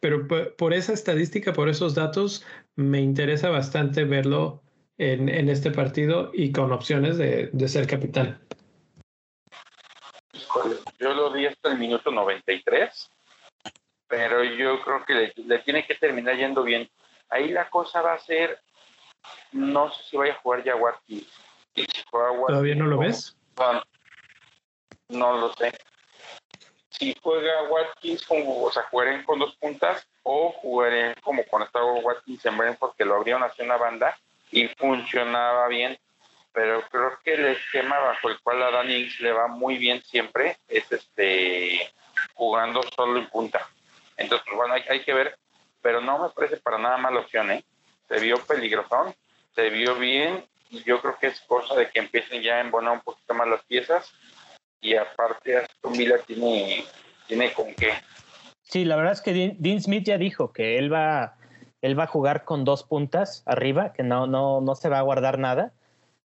pero 0.00 0.26
por, 0.26 0.54
por, 0.56 0.74
esa 0.74 0.92
estadística, 0.92 1.52
por 1.52 1.68
esos 1.68 1.94
datos, 1.94 2.44
me 2.76 3.00
interesa 3.00 3.48
bastante 3.48 4.04
verlo 4.04 4.62
en, 4.98 5.28
en 5.28 5.48
este 5.48 5.70
partido 5.70 6.30
y 6.34 6.52
con 6.52 6.72
opciones 6.72 7.16
de, 7.16 7.48
de, 7.52 7.68
ser 7.68 7.86
capitán. 7.86 8.38
Yo 10.98 11.14
lo 11.14 11.32
di 11.32 11.46
hasta 11.46 11.72
el 11.72 11.78
minuto 11.78 12.10
93, 12.10 13.10
pero 14.08 14.44
yo 14.44 14.82
creo 14.82 15.04
que 15.06 15.14
le, 15.14 15.32
le 15.36 15.58
tiene 15.60 15.86
que 15.86 15.94
terminar 15.94 16.36
yendo 16.36 16.62
bien. 16.62 16.88
Ahí 17.30 17.48
la 17.48 17.70
cosa 17.70 18.02
va 18.02 18.14
a 18.14 18.18
ser, 18.18 18.58
no 19.52 19.90
sé 19.90 20.02
si 20.10 20.16
vaya 20.18 20.34
a 20.34 20.40
jugar 20.40 20.64
ya 20.64 20.76
Watkins. 20.76 21.28
Si 21.74 21.82
Watkins 22.12 22.46
¿Todavía 22.48 22.74
no 22.74 22.86
lo 22.86 22.98
ves? 22.98 23.38
No, 23.56 23.82
no 25.10 25.36
lo 25.36 25.52
sé. 25.54 25.72
Si 26.90 27.16
juega 27.22 27.62
Watkins, 27.64 28.24
como, 28.26 28.64
o 28.64 28.72
sea, 28.72 28.82
jugaré 28.90 29.24
con 29.24 29.38
dos 29.38 29.54
puntas 29.56 30.06
o 30.22 30.52
jugaré 30.52 31.14
como 31.22 31.44
cuando 31.44 31.66
estaba 31.66 31.92
Watkins 31.92 32.44
en 32.44 32.58
Brentford, 32.58 32.94
que 32.96 33.04
lo 33.04 33.14
abrieron 33.16 33.42
hacia 33.42 33.64
una 33.64 33.76
banda 33.76 34.18
y 34.50 34.68
funcionaba 34.68 35.68
bien. 35.68 35.98
Pero 36.52 36.82
creo 36.90 37.18
que 37.24 37.34
el 37.34 37.46
esquema 37.46 37.98
bajo 37.98 38.28
el 38.28 38.40
cual 38.40 38.62
a 38.62 38.70
Danny 38.70 39.08
le 39.20 39.32
va 39.32 39.46
muy 39.46 39.78
bien 39.78 40.02
siempre 40.02 40.58
es 40.68 40.90
este 40.90 41.92
jugando 42.34 42.82
solo 42.94 43.18
en 43.18 43.28
punta. 43.28 43.68
Entonces, 44.16 44.44
pues, 44.46 44.56
bueno, 44.56 44.74
hay, 44.74 44.82
hay 44.88 45.00
que 45.04 45.14
ver, 45.14 45.38
pero 45.80 46.00
no 46.00 46.18
me 46.18 46.28
parece 46.30 46.56
para 46.56 46.76
nada 46.76 46.98
mala 46.98 47.20
opción, 47.20 47.50
¿eh? 47.52 47.64
Se 48.08 48.18
vio 48.18 48.36
peligrosón, 48.44 49.14
se 49.54 49.70
vio 49.70 49.94
bien, 49.94 50.44
y 50.70 50.82
yo 50.84 51.00
creo 51.00 51.18
que 51.18 51.28
es 51.28 51.40
cosa 51.42 51.74
de 51.74 51.90
que 51.90 51.98
empiecen 51.98 52.42
ya 52.42 52.56
a 52.56 52.60
embonar 52.60 52.92
un 52.92 53.00
poquito 53.00 53.34
más 53.34 53.48
las 53.48 53.64
piezas 53.64 54.12
y 54.80 54.94
aparte 54.96 55.58
Aston 55.58 55.92
Villa 55.92 56.18
tiene, 56.26 56.84
tiene 57.26 57.52
con 57.52 57.74
qué. 57.74 57.92
Sí, 58.62 58.84
la 58.84 58.96
verdad 58.96 59.12
es 59.12 59.20
que 59.20 59.56
Dean, 59.58 59.80
Smith 59.80 60.04
ya 60.04 60.16
dijo 60.16 60.52
que 60.52 60.78
él 60.78 60.92
va, 60.92 61.36
él 61.82 61.98
va 61.98 62.04
a 62.04 62.08
jugar 62.08 62.44
con 62.44 62.64
dos 62.64 62.84
puntas 62.84 63.42
arriba, 63.46 63.92
que 63.92 64.02
no, 64.02 64.26
no, 64.26 64.60
no 64.60 64.74
se 64.74 64.88
va 64.88 64.98
a 64.98 65.02
guardar 65.02 65.38
nada. 65.38 65.72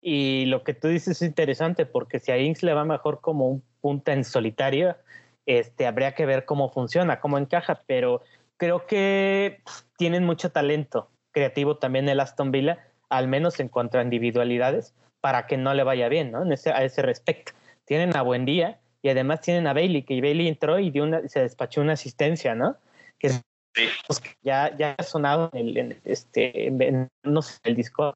Y 0.00 0.44
lo 0.46 0.62
que 0.62 0.74
tú 0.74 0.88
dices 0.88 1.22
es 1.22 1.26
interesante, 1.26 1.86
porque 1.86 2.20
si 2.20 2.30
a 2.30 2.38
Inks 2.38 2.62
le 2.62 2.74
va 2.74 2.84
mejor 2.84 3.20
como 3.20 3.48
un 3.48 3.62
punta 3.80 4.12
en 4.12 4.24
solitario, 4.24 4.96
este, 5.46 5.86
habría 5.86 6.14
que 6.14 6.26
ver 6.26 6.44
cómo 6.44 6.70
funciona, 6.70 7.20
cómo 7.20 7.38
encaja, 7.38 7.82
pero 7.86 8.22
creo 8.58 8.86
que 8.86 9.62
tienen 9.96 10.24
mucho 10.24 10.50
talento 10.50 11.08
creativo 11.32 11.78
también 11.78 12.08
el 12.08 12.20
Aston 12.20 12.52
Villa, 12.52 12.86
al 13.08 13.26
menos 13.26 13.58
en 13.58 13.68
cuanto 13.68 13.98
a 13.98 14.02
individualidades, 14.02 14.94
para 15.20 15.46
que 15.46 15.56
no 15.56 15.72
le 15.72 15.82
vaya 15.82 16.08
bien, 16.08 16.30
¿no? 16.30 16.42
En 16.42 16.52
ese, 16.52 16.70
a 16.70 16.84
ese 16.84 17.00
respecto 17.02 17.52
tienen 17.84 18.16
a 18.16 18.22
Buendía 18.22 18.80
y 19.02 19.08
además 19.08 19.40
tienen 19.42 19.66
a 19.66 19.74
Bailey, 19.74 20.02
que 20.02 20.20
Bailey 20.20 20.48
entró 20.48 20.78
y 20.78 20.90
dio 20.90 21.04
una, 21.04 21.28
se 21.28 21.40
despachó 21.40 21.80
una 21.80 21.92
asistencia, 21.92 22.54
¿no? 22.54 22.76
Que 23.18 23.28
sí. 23.30 23.40
pues, 24.06 24.22
ya, 24.42 24.74
ya 24.76 24.94
ha 24.96 25.02
sonado 25.02 25.50
en 25.52 25.68
el, 25.68 25.76
en, 25.76 26.00
este, 26.04 26.68
en, 26.68 27.08
no 27.22 27.42
sé, 27.42 27.58
el 27.64 27.76
disco, 27.76 28.14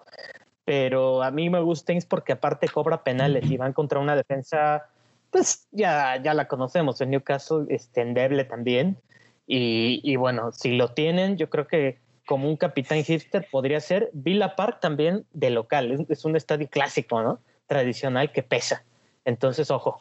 pero 0.65 1.23
a 1.23 1.31
mí 1.31 1.51
me 1.51 1.61
gusta 1.61 1.93
Ings 1.93 2.07
porque 2.07 2.33
aparte 2.33 2.69
cobra 2.69 3.03
penales 3.05 3.51
y 3.51 3.57
van 3.57 3.73
contra 3.73 3.99
una 3.99 4.17
defensa, 4.17 4.87
pues 5.31 5.67
ya, 5.73 6.23
ya 6.23 6.35
la 6.35 6.49
conocemos, 6.49 7.01
en 7.01 7.11
Newcastle, 7.11 7.67
este, 7.69 8.01
endeble 8.01 8.45
también, 8.45 8.97
y, 9.47 10.01
y 10.03 10.17
bueno, 10.17 10.53
si 10.53 10.77
lo 10.77 10.93
tienen, 10.93 11.37
yo 11.37 11.51
creo 11.51 11.67
que 11.67 11.99
como 12.27 12.49
un 12.49 12.57
capitán 12.57 13.03
hipster 13.03 13.47
podría 13.51 13.81
ser 13.81 14.11
Villa 14.13 14.55
Park 14.57 14.81
también 14.81 15.25
de 15.33 15.51
local, 15.51 15.93
es, 15.93 16.11
es 16.11 16.25
un 16.25 16.37
estadio 16.37 16.69
clásico, 16.69 17.23
¿no? 17.23 17.41
Tradicional 17.67 18.33
que 18.33 18.43
pesa. 18.43 18.85
Entonces, 19.29 19.71
ojo. 19.71 20.01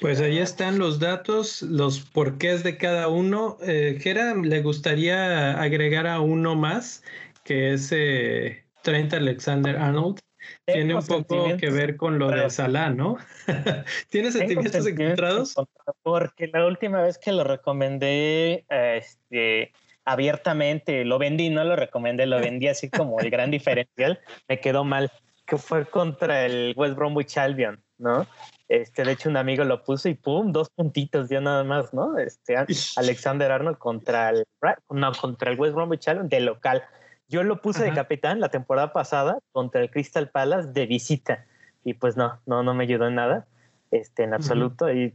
Pues 0.00 0.20
ahí 0.20 0.38
están 0.38 0.80
los 0.80 0.98
datos, 0.98 1.62
los 1.62 2.00
porqués 2.00 2.64
de 2.64 2.76
cada 2.76 3.06
uno. 3.06 3.56
Eh, 3.62 3.98
Gera, 4.00 4.34
¿le 4.34 4.62
gustaría 4.62 5.52
agregar 5.52 6.08
a 6.08 6.20
uno 6.20 6.56
más, 6.56 7.04
que 7.44 7.72
es 7.72 7.92
eh, 7.92 8.64
Trent 8.82 9.14
Alexander 9.14 9.76
Arnold? 9.76 10.18
tiene 10.64 10.94
un 10.94 11.06
poco 11.06 11.56
que 11.56 11.70
ver 11.70 11.96
con 11.96 12.18
lo 12.18 12.30
de 12.30 12.50
Salah, 12.50 12.90
¿no? 12.90 13.16
¿Tienes 14.10 14.34
sentimientos 14.34 14.86
encontrados? 14.86 15.54
Porque 16.02 16.48
la 16.48 16.66
última 16.66 17.02
vez 17.02 17.18
que 17.18 17.32
lo 17.32 17.44
recomendé 17.44 18.64
este, 18.68 19.72
abiertamente, 20.04 21.04
lo 21.04 21.18
vendí, 21.18 21.50
no 21.50 21.64
lo 21.64 21.76
recomendé, 21.76 22.26
lo 22.26 22.40
vendí 22.40 22.68
así 22.68 22.90
como 22.90 23.20
el 23.20 23.30
gran 23.30 23.50
diferencial, 23.50 24.20
me 24.48 24.60
quedó 24.60 24.84
mal, 24.84 25.10
que 25.46 25.56
fue 25.56 25.86
contra 25.86 26.44
el 26.44 26.74
West 26.76 26.96
Bromwich 26.96 27.38
Albion, 27.38 27.82
¿no? 27.98 28.26
Este, 28.68 29.04
de 29.04 29.12
hecho, 29.12 29.28
un 29.28 29.36
amigo 29.36 29.62
lo 29.64 29.84
puso 29.84 30.08
y 30.08 30.14
pum, 30.14 30.50
dos 30.50 30.70
puntitos 30.70 31.28
ya 31.28 31.40
nada 31.40 31.62
más, 31.62 31.94
¿no? 31.94 32.18
Este, 32.18 32.56
Alexander 32.96 33.52
Arnold 33.52 33.78
contra 33.78 34.30
el, 34.30 34.44
no, 34.90 35.12
contra 35.12 35.52
el 35.52 35.58
West 35.58 35.74
Bromwich 35.74 36.08
Albion 36.08 36.28
de 36.28 36.40
local. 36.40 36.82
Yo 37.28 37.42
lo 37.42 37.60
puse 37.60 37.84
de 37.84 37.92
capitán 37.92 38.40
la 38.40 38.50
temporada 38.50 38.92
pasada 38.92 39.38
contra 39.52 39.80
el 39.80 39.90
Crystal 39.90 40.28
Palace 40.28 40.68
de 40.72 40.86
visita 40.86 41.44
y 41.84 41.94
pues 41.94 42.16
no, 42.16 42.40
no, 42.46 42.62
no 42.62 42.74
me 42.74 42.84
ayudó 42.84 43.06
en 43.08 43.16
nada, 43.16 43.46
este, 43.90 44.24
en 44.24 44.34
absoluto 44.34 44.92
y 44.92 45.14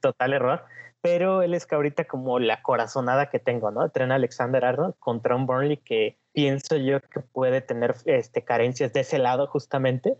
total 0.00 0.32
error. 0.32 0.64
Pero 1.02 1.42
él 1.42 1.52
es 1.52 1.66
que 1.66 1.74
ahorita 1.74 2.04
como 2.04 2.38
la 2.38 2.62
corazonada 2.62 3.28
que 3.28 3.38
tengo, 3.38 3.70
¿no? 3.70 3.90
Tren 3.90 4.12
Alexander 4.12 4.64
Arnold 4.64 4.94
contra 4.98 5.36
un 5.36 5.46
Burnley 5.46 5.76
que 5.76 6.16
pienso 6.32 6.76
yo 6.76 7.00
que 7.00 7.20
puede 7.20 7.60
tener 7.60 7.94
este, 8.06 8.42
carencias 8.42 8.92
de 8.92 9.00
ese 9.00 9.18
lado 9.18 9.48
justamente. 9.48 10.16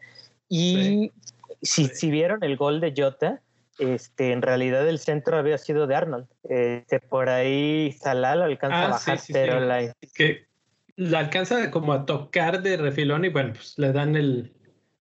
Y 0.49 1.13
si, 1.63 1.87
si 1.87 2.11
vieron 2.11 2.43
el 2.43 2.57
gol 2.57 2.81
de 2.81 2.93
Jota, 2.97 3.41
este, 3.79 4.33
en 4.33 4.43
realidad 4.43 4.87
el 4.89 4.99
centro 4.99 5.37
había 5.39 5.57
sido 5.57 5.87
de 5.87 5.95
Arnold. 5.95 6.27
Este, 6.49 7.01
por 7.01 7.29
ahí 7.29 7.93
Salah 7.93 8.37
lo 8.37 8.45
alcanza 8.45 8.79
a 8.79 8.87
ah, 8.87 8.91
bajar, 8.91 9.21
pero 9.33 9.61
la... 9.61 9.95
Que 10.15 10.47
la 10.97 11.21
alcanza 11.21 11.71
como 11.71 11.93
a 11.93 12.05
tocar 12.05 12.63
de 12.63 12.77
refilón 12.77 13.25
y 13.25 13.29
bueno, 13.29 13.53
pues 13.55 13.79
le 13.79 13.93
dan 13.93 14.15
el, 14.15 14.53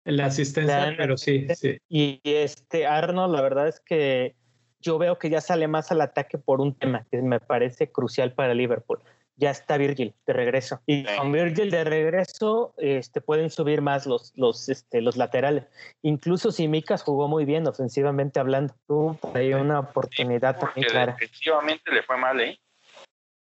la 0.04 0.26
asistencia, 0.26 0.94
pero 0.96 1.16
sí, 1.16 1.46
sí. 1.54 1.78
Y 1.88 2.20
este 2.24 2.86
Arnold, 2.86 3.34
la 3.34 3.42
verdad 3.42 3.68
es 3.68 3.80
que 3.80 4.34
yo 4.80 4.98
veo 4.98 5.18
que 5.18 5.30
ya 5.30 5.40
sale 5.40 5.68
más 5.68 5.90
al 5.90 6.00
ataque 6.00 6.38
por 6.38 6.60
un 6.60 6.74
tema 6.74 7.06
que 7.10 7.20
me 7.22 7.40
parece 7.40 7.90
crucial 7.90 8.32
para 8.32 8.54
Liverpool. 8.54 9.00
Ya 9.38 9.50
está 9.50 9.76
Virgil 9.76 10.14
de 10.26 10.32
regreso. 10.32 10.80
Y 10.86 11.04
con 11.04 11.30
Virgil 11.30 11.70
de 11.70 11.84
regreso 11.84 12.72
este, 12.78 13.20
pueden 13.20 13.50
subir 13.50 13.82
más 13.82 14.06
los, 14.06 14.32
los, 14.34 14.70
este, 14.70 15.02
los 15.02 15.18
laterales. 15.18 15.66
Incluso 16.00 16.50
si 16.50 16.68
Micas 16.68 17.02
jugó 17.02 17.28
muy 17.28 17.44
bien 17.44 17.66
ofensivamente 17.66 18.40
hablando. 18.40 18.74
Tuvo 18.86 19.18
ahí 19.34 19.52
una 19.52 19.80
oportunidad 19.80 20.58
también 20.58 20.88
clara. 20.88 21.16
Defensivamente 21.18 21.92
le 21.92 22.02
fue 22.02 22.16
mal, 22.16 22.40
¿eh? 22.40 22.58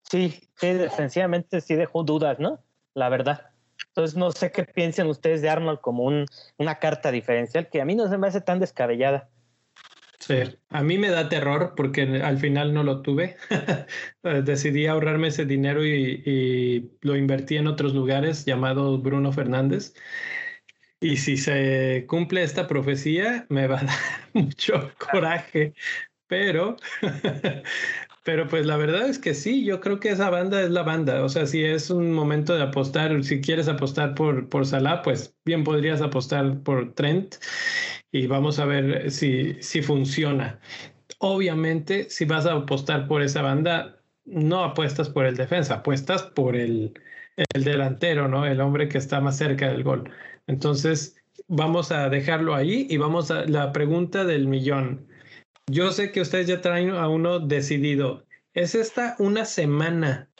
Sí, 0.10 0.50
sí, 0.56 0.74
defensivamente 0.74 1.62
sí 1.62 1.76
dejó 1.76 2.04
dudas, 2.04 2.40
¿no? 2.40 2.64
La 2.96 3.10
verdad. 3.10 3.52
Entonces 3.90 4.18
no 4.18 4.32
sé 4.32 4.52
qué 4.52 4.64
piensen 4.64 5.08
ustedes 5.08 5.42
de 5.42 5.50
Arnold 5.50 5.82
como 5.82 6.04
un, 6.04 6.26
una 6.58 6.80
carta 6.80 7.12
diferencial 7.12 7.70
que 7.70 7.82
a 7.82 7.86
mí 7.86 7.96
no 7.96 8.08
se 8.08 8.18
me 8.18 8.28
hace 8.28 8.42
tan 8.42 8.60
descabellada. 8.60 9.30
Sí, 10.20 10.36
a 10.70 10.82
mí 10.84 10.98
me 10.98 11.10
da 11.10 11.30
terror 11.30 11.74
porque 11.76 12.02
al 12.24 12.38
final 12.40 12.74
no 12.74 12.84
lo 12.84 13.02
tuve. 13.02 13.38
Decidí 14.24 14.88
ahorrarme 14.88 15.28
ese 15.28 15.46
dinero 15.46 15.86
y, 15.86 16.24
y, 16.26 16.92
lo 17.02 17.16
invertí 17.16 17.58
en 17.58 17.68
otros 17.68 17.94
lugares 17.94 18.46
llamado 18.46 18.98
Bruno 19.00 19.32
Fernández. 19.32 19.94
Y 21.00 21.18
si 21.18 21.38
se 21.38 22.06
cumple 22.08 22.44
esta 22.44 22.68
profecía, 22.68 23.46
me 23.50 23.68
va 23.68 23.80
a 23.80 23.84
dar 23.86 23.96
mucho 24.34 24.92
coraje. 24.98 25.74
Pero 26.28 26.78
Pero 28.26 28.48
pues 28.48 28.66
la 28.66 28.76
verdad 28.78 29.08
es 29.08 29.20
que 29.20 29.36
sí, 29.36 29.64
yo 29.66 29.80
creo 29.82 30.00
que 30.00 30.10
esa 30.10 30.32
banda 30.32 30.62
es 30.64 30.72
la 30.72 30.82
banda. 30.82 31.24
O 31.24 31.30
sea, 31.30 31.46
si 31.46 31.64
es 31.64 31.92
un 31.92 32.12
momento 32.12 32.56
de 32.56 32.64
apostar, 32.64 33.24
si 33.24 33.40
quieres 33.40 33.68
apostar 33.68 34.16
por, 34.16 34.50
por 34.50 34.66
Salah, 34.66 35.04
pues 35.04 35.38
bien 35.46 35.64
podrías 35.64 36.02
apostar 36.02 36.64
por 36.64 36.94
Trent 36.96 37.36
y 38.12 38.28
vamos 38.28 38.58
a 38.60 38.66
ver 38.66 39.12
si, 39.12 39.62
si 39.62 39.82
funciona. 39.84 40.60
Obviamente, 41.20 42.10
si 42.10 42.26
vas 42.26 42.46
a 42.48 42.54
apostar 42.54 43.08
por 43.08 43.22
esa 43.22 43.42
banda, 43.44 44.02
no 44.26 44.64
apuestas 44.64 45.10
por 45.10 45.26
el 45.28 45.36
defensa, 45.38 45.76
apuestas 45.76 46.24
por 46.24 46.56
el, 46.56 47.00
el 47.54 47.64
delantero, 47.64 48.28
¿no? 48.28 48.46
El 48.48 48.62
hombre 48.62 48.90
que 48.90 48.98
está 48.98 49.22
más 49.22 49.38
cerca 49.38 49.70
del 49.72 49.84
gol. 49.84 50.10
Entonces, 50.48 51.18
vamos 51.48 51.92
a 51.92 52.10
dejarlo 52.10 52.56
ahí 52.56 52.88
y 52.90 52.98
vamos 52.98 53.32
a 53.32 53.46
la 53.46 53.72
pregunta 53.72 54.26
del 54.26 54.48
millón. 54.48 55.08
Yo 55.68 55.92
sé 55.92 56.12
que 56.12 56.22
ustedes 56.22 56.48
ya 56.48 56.62
traen 56.62 56.92
a 56.92 57.10
uno 57.10 57.40
decidido. 57.40 58.26
¿Es 58.54 58.76
esta 58.76 59.16
una 59.20 59.46
semana 59.46 60.32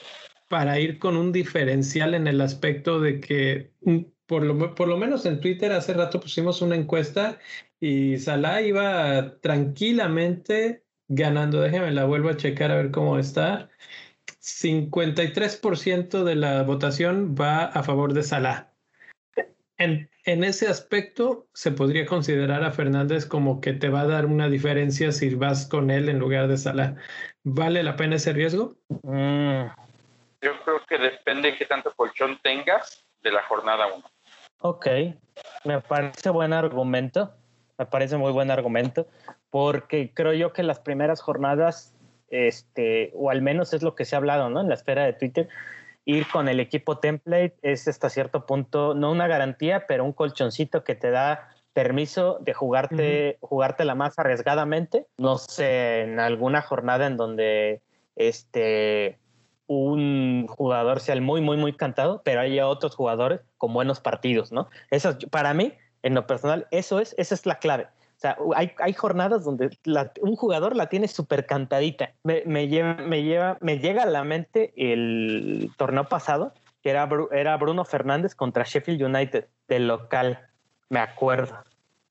para 0.48 0.78
ir 0.78 0.98
con 0.98 1.16
un 1.16 1.32
diferencial 1.32 2.14
en 2.14 2.28
el 2.28 2.40
aspecto 2.40 3.00
de 3.00 3.20
que, 3.20 3.72
mm, 3.82 3.98
por 4.26 4.44
lo, 4.44 4.96
menos 4.96 5.26
en 5.26 5.40
Twitter 5.40 5.72
hace 5.72 5.94
rato 5.94 6.20
pusimos 6.20 6.62
una 6.62 6.76
encuesta 6.76 7.38
y 7.80 8.18
Salah 8.18 8.62
iba 8.62 9.38
tranquilamente 9.40 10.84
ganando? 11.08 11.60
Déjenme 11.60 11.92
la 11.92 12.04
vuelvo 12.04 12.28
a 12.30 12.36
checar 12.36 12.70
a 12.70 12.76
ver 12.76 12.90
cómo 12.92 13.18
está. 13.18 13.68
53% 14.40 16.24
de 16.24 16.36
la 16.36 16.62
votación 16.62 17.34
va 17.34 17.64
a 17.64 17.82
favor 17.82 18.14
de 18.14 18.22
Salah. 18.22 18.75
En, 19.78 20.08
en, 20.24 20.44
ese 20.44 20.68
aspecto, 20.68 21.46
se 21.52 21.70
podría 21.70 22.06
considerar 22.06 22.64
a 22.64 22.70
Fernández 22.70 23.26
como 23.26 23.60
que 23.60 23.74
te 23.74 23.90
va 23.90 24.00
a 24.00 24.06
dar 24.06 24.26
una 24.26 24.48
diferencia 24.48 25.12
si 25.12 25.34
vas 25.34 25.66
con 25.66 25.90
él 25.90 26.08
en 26.08 26.18
lugar 26.18 26.48
de 26.48 26.56
Salah. 26.56 26.94
¿Vale 27.44 27.82
la 27.82 27.96
pena 27.96 28.16
ese 28.16 28.32
riesgo? 28.32 28.74
Mm. 29.02 29.66
Yo 30.40 30.52
creo 30.64 30.80
que 30.88 30.98
depende 30.98 31.50
de 31.50 31.58
qué 31.58 31.64
tanto 31.66 31.92
colchón 31.94 32.38
tengas 32.42 33.04
de 33.22 33.32
la 33.32 33.42
jornada 33.42 33.86
1. 33.86 34.04
Ok, 34.60 34.86
me 35.64 35.80
parece 35.80 36.30
buen 36.30 36.52
argumento, 36.52 37.34
me 37.78 37.86
parece 37.86 38.16
muy 38.16 38.32
buen 38.32 38.50
argumento, 38.50 39.06
porque 39.50 40.12
creo 40.14 40.32
yo 40.32 40.52
que 40.52 40.62
las 40.62 40.80
primeras 40.80 41.20
jornadas, 41.20 41.94
este, 42.28 43.12
o 43.14 43.30
al 43.30 43.42
menos 43.42 43.74
es 43.74 43.82
lo 43.82 43.94
que 43.94 44.04
se 44.04 44.16
ha 44.16 44.18
hablado, 44.18 44.48
¿no? 44.48 44.60
En 44.60 44.68
la 44.68 44.74
esfera 44.74 45.04
de 45.04 45.12
Twitter, 45.12 45.48
ir 46.06 46.26
con 46.28 46.48
el 46.48 46.60
equipo 46.60 46.98
template 46.98 47.56
es 47.60 47.86
hasta 47.88 48.08
cierto 48.08 48.46
punto, 48.46 48.94
no 48.94 49.10
una 49.10 49.26
garantía, 49.26 49.86
pero 49.86 50.04
un 50.04 50.12
colchoncito 50.12 50.84
que 50.84 50.94
te 50.94 51.10
da 51.10 51.50
permiso 51.74 52.38
de 52.40 52.54
jugarte, 52.54 53.36
jugártela 53.40 53.94
más 53.94 54.18
arriesgadamente. 54.18 55.06
No 55.18 55.36
sé, 55.36 56.02
en 56.02 56.20
alguna 56.20 56.62
jornada 56.62 57.06
en 57.06 57.18
donde 57.18 57.82
este 58.14 59.18
un 59.66 60.46
jugador 60.48 61.00
sea 61.00 61.14
el 61.14 61.22
muy, 61.22 61.40
muy, 61.40 61.56
muy 61.56 61.72
cantado, 61.72 62.22
pero 62.24 62.40
haya 62.40 62.68
otros 62.68 62.94
jugadores 62.94 63.40
con 63.58 63.74
buenos 63.74 64.00
partidos, 64.00 64.52
¿no? 64.52 64.68
Eso, 64.90 65.18
para 65.30 65.54
mí, 65.54 65.72
en 66.04 66.14
lo 66.14 66.26
personal, 66.26 66.68
eso 66.70 67.00
es, 67.00 67.16
esa 67.18 67.34
es 67.34 67.46
la 67.46 67.58
clave. 67.58 67.88
O 68.16 68.18
sea, 68.18 68.38
hay, 68.54 68.72
hay 68.78 68.94
jornadas 68.94 69.44
donde 69.44 69.78
un 70.22 70.36
jugador 70.36 70.74
la 70.74 70.88
tiene 70.88 71.06
súper 71.06 71.44
cantadita. 71.44 72.14
Me, 72.22 72.42
me, 72.46 72.66
lleva, 72.66 72.94
me, 72.94 73.22
lleva, 73.22 73.58
me 73.60 73.78
llega 73.78 74.04
a 74.04 74.06
la 74.06 74.24
mente 74.24 74.72
el 74.74 75.70
torneo 75.76 76.08
pasado, 76.08 76.54
que 76.82 76.90
era, 76.90 77.06
era 77.32 77.56
Bruno 77.58 77.84
Fernández 77.84 78.34
contra 78.34 78.64
Sheffield 78.64 79.02
United, 79.02 79.48
del 79.68 79.86
local, 79.86 80.48
me 80.88 80.98
acuerdo. 80.98 81.62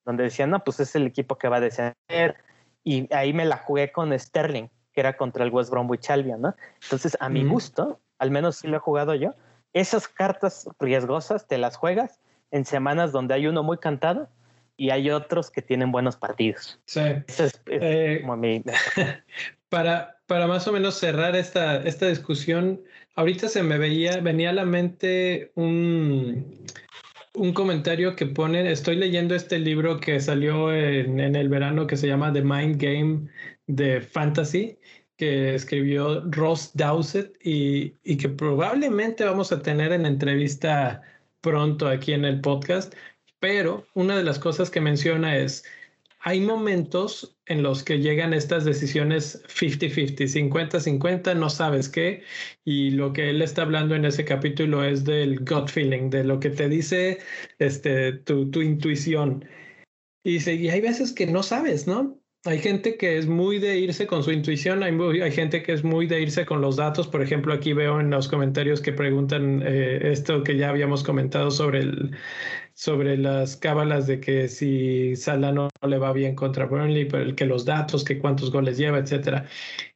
Donde 0.05 0.25
decían, 0.25 0.51
no, 0.51 0.63
pues 0.63 0.79
es 0.79 0.95
el 0.95 1.07
equipo 1.07 1.39
que 1.39 1.49
va 1.49 1.57
a 1.57 1.61
descender. 1.61 2.35
Y 2.83 3.11
ahí 3.11 3.33
me 3.33 3.45
la 3.45 3.57
jugué 3.57 3.91
con 3.91 4.17
Sterling, 4.17 4.67
que 4.93 5.01
era 5.01 5.17
contra 5.17 5.43
el 5.43 5.49
West 5.49 5.71
Bromwich 5.71 6.11
Albion, 6.11 6.39
¿no? 6.39 6.55
Entonces, 6.83 7.17
a 7.19 7.29
mi 7.29 7.43
gusto, 7.43 7.99
al 8.19 8.29
menos 8.29 8.57
sí 8.57 8.67
lo 8.67 8.77
he 8.77 8.79
jugado 8.79 9.15
yo, 9.15 9.33
esas 9.73 10.07
cartas 10.07 10.69
riesgosas 10.79 11.47
te 11.47 11.57
las 11.57 11.77
juegas 11.77 12.19
en 12.51 12.63
semanas 12.63 13.11
donde 13.11 13.33
hay 13.33 13.47
uno 13.47 13.63
muy 13.63 13.79
cantado 13.79 14.29
y 14.77 14.89
hay 14.89 15.09
otros 15.09 15.51
que 15.51 15.61
tienen 15.61 15.91
buenos 15.91 16.15
partidos. 16.17 16.79
Sí. 16.85 17.01
Eh, 17.67 18.23
para, 19.69 20.17
para 20.27 20.47
más 20.47 20.67
o 20.67 20.71
menos 20.71 20.95
cerrar 20.95 21.35
esta, 21.35 21.83
esta 21.83 22.07
discusión, 22.07 22.81
ahorita 23.15 23.47
se 23.47 23.63
me 23.63 23.77
veía, 23.77 24.19
venía 24.19 24.49
a 24.49 24.53
la 24.53 24.65
mente 24.65 25.51
un, 25.55 26.65
un 27.33 27.53
comentario 27.53 28.15
que 28.15 28.25
pone, 28.25 28.71
estoy 28.71 28.95
leyendo 28.95 29.35
este 29.35 29.59
libro 29.59 29.99
que 29.99 30.19
salió 30.19 30.73
en, 30.73 31.19
en 31.19 31.35
el 31.35 31.49
verano 31.49 31.87
que 31.87 31.97
se 31.97 32.07
llama 32.07 32.33
The 32.33 32.41
Mind 32.41 32.81
Game 32.81 33.27
de 33.67 34.01
Fantasy 34.01 34.77
que 35.17 35.55
escribió 35.55 36.23
Ross 36.29 36.71
Dowsett 36.73 37.35
y, 37.43 37.95
y, 38.03 38.17
que 38.17 38.29
probablemente 38.29 39.23
vamos 39.23 39.51
a 39.51 39.61
tener 39.61 39.93
en 39.93 40.05
entrevista 40.05 41.01
pronto 41.41 41.87
aquí 41.87 42.13
en 42.13 42.25
el 42.25 42.41
podcast, 42.41 42.93
pero 43.45 43.85
una 43.93 44.17
de 44.17 44.23
las 44.23 44.39
cosas 44.39 44.71
que 44.71 44.81
menciona 44.81 45.37
es, 45.37 45.63
hay 46.19 46.41
momentos 46.41 47.37
en 47.45 47.61
los 47.61 47.83
que 47.83 47.99
llegan 47.99 48.33
estas 48.33 48.65
decisiones 48.65 49.43
50-50, 49.43 50.49
50-50, 50.49 51.35
no 51.37 51.51
sabes 51.51 51.87
qué, 51.87 52.23
y 52.63 52.89
lo 52.89 53.13
que 53.13 53.29
él 53.29 53.43
está 53.43 53.61
hablando 53.61 53.93
en 53.93 54.05
ese 54.05 54.25
capítulo 54.25 54.83
es 54.83 55.05
del 55.05 55.45
gut 55.45 55.69
feeling, 55.69 56.09
de 56.09 56.23
lo 56.23 56.39
que 56.39 56.49
te 56.49 56.67
dice 56.67 57.19
este, 57.59 58.13
tu, 58.13 58.49
tu 58.49 58.63
intuición. 58.63 59.45
Y 60.23 60.33
dice, 60.33 60.55
y 60.55 60.69
hay 60.69 60.81
veces 60.81 61.13
que 61.13 61.27
no 61.27 61.43
sabes, 61.43 61.85
¿no? 61.85 62.19
Hay 62.45 62.59
gente 62.59 62.95
que 62.97 63.17
es 63.17 63.27
muy 63.27 63.57
de 63.57 63.77
irse 63.79 64.05
con 64.05 64.23
su 64.23 64.31
intuición, 64.31 64.81
hay, 64.83 64.95
hay, 65.21 65.31
gente 65.31 65.63
que 65.63 65.73
es 65.73 65.83
muy 65.83 66.05
de 66.05 66.21
irse 66.21 66.45
con 66.45 66.61
los 66.61 66.75
datos. 66.75 67.07
Por 67.07 67.23
ejemplo, 67.23 67.53
aquí 67.53 67.73
veo 67.73 67.99
en 67.99 68.11
los 68.11 68.27
comentarios 68.27 68.81
que 68.81 68.93
preguntan 68.93 69.63
eh, 69.65 70.11
esto 70.11 70.43
que 70.43 70.55
ya 70.55 70.69
habíamos 70.69 71.03
comentado 71.03 71.49
sobre 71.49 71.79
el, 71.79 72.15
sobre 72.75 73.17
las 73.17 73.55
cábalas 73.57 74.05
de 74.05 74.19
que 74.19 74.49
si 74.49 75.15
Salah 75.15 75.51
no, 75.53 75.69
le 75.87 75.97
va 75.97 76.13
bien 76.13 76.35
contra 76.35 76.65
Burnley, 76.65 77.05
pero 77.05 77.35
que 77.35 77.45
los 77.45 77.65
datos, 77.65 78.03
que 78.03 78.19
cuántos 78.19 78.51
goles 78.51 78.77
lleva, 78.77 78.99
etcétera. 78.99 79.47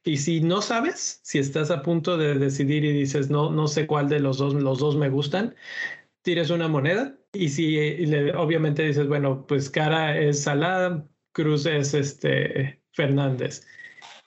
Y 0.03 0.17
si 0.17 0.41
no 0.41 0.61
sabes, 0.61 1.19
si 1.23 1.39
estás 1.39 1.71
a 1.71 1.81
punto 1.83 2.17
de 2.17 2.35
decidir 2.35 2.85
y 2.85 2.93
dices 2.93 3.29
no, 3.29 3.51
no 3.51 3.67
sé 3.67 3.85
cuál 3.85 4.09
de 4.09 4.19
los 4.21 4.37
dos, 4.37 4.53
los 4.55 4.79
dos 4.79 4.95
me 4.95 5.09
gustan, 5.09 5.55
tires 6.21 6.49
una 6.51 6.67
moneda 6.69 7.17
y 7.33 7.49
si 7.49 7.77
obviamente 8.35 8.83
dices, 8.83 9.07
bueno, 9.07 9.45
pues 9.47 9.69
cara 9.69 10.17
es 10.17 10.43
Salah, 10.43 11.05
Cruz 11.33 11.65
es 11.65 11.93
este 11.93 12.81
Fernández. 12.93 13.65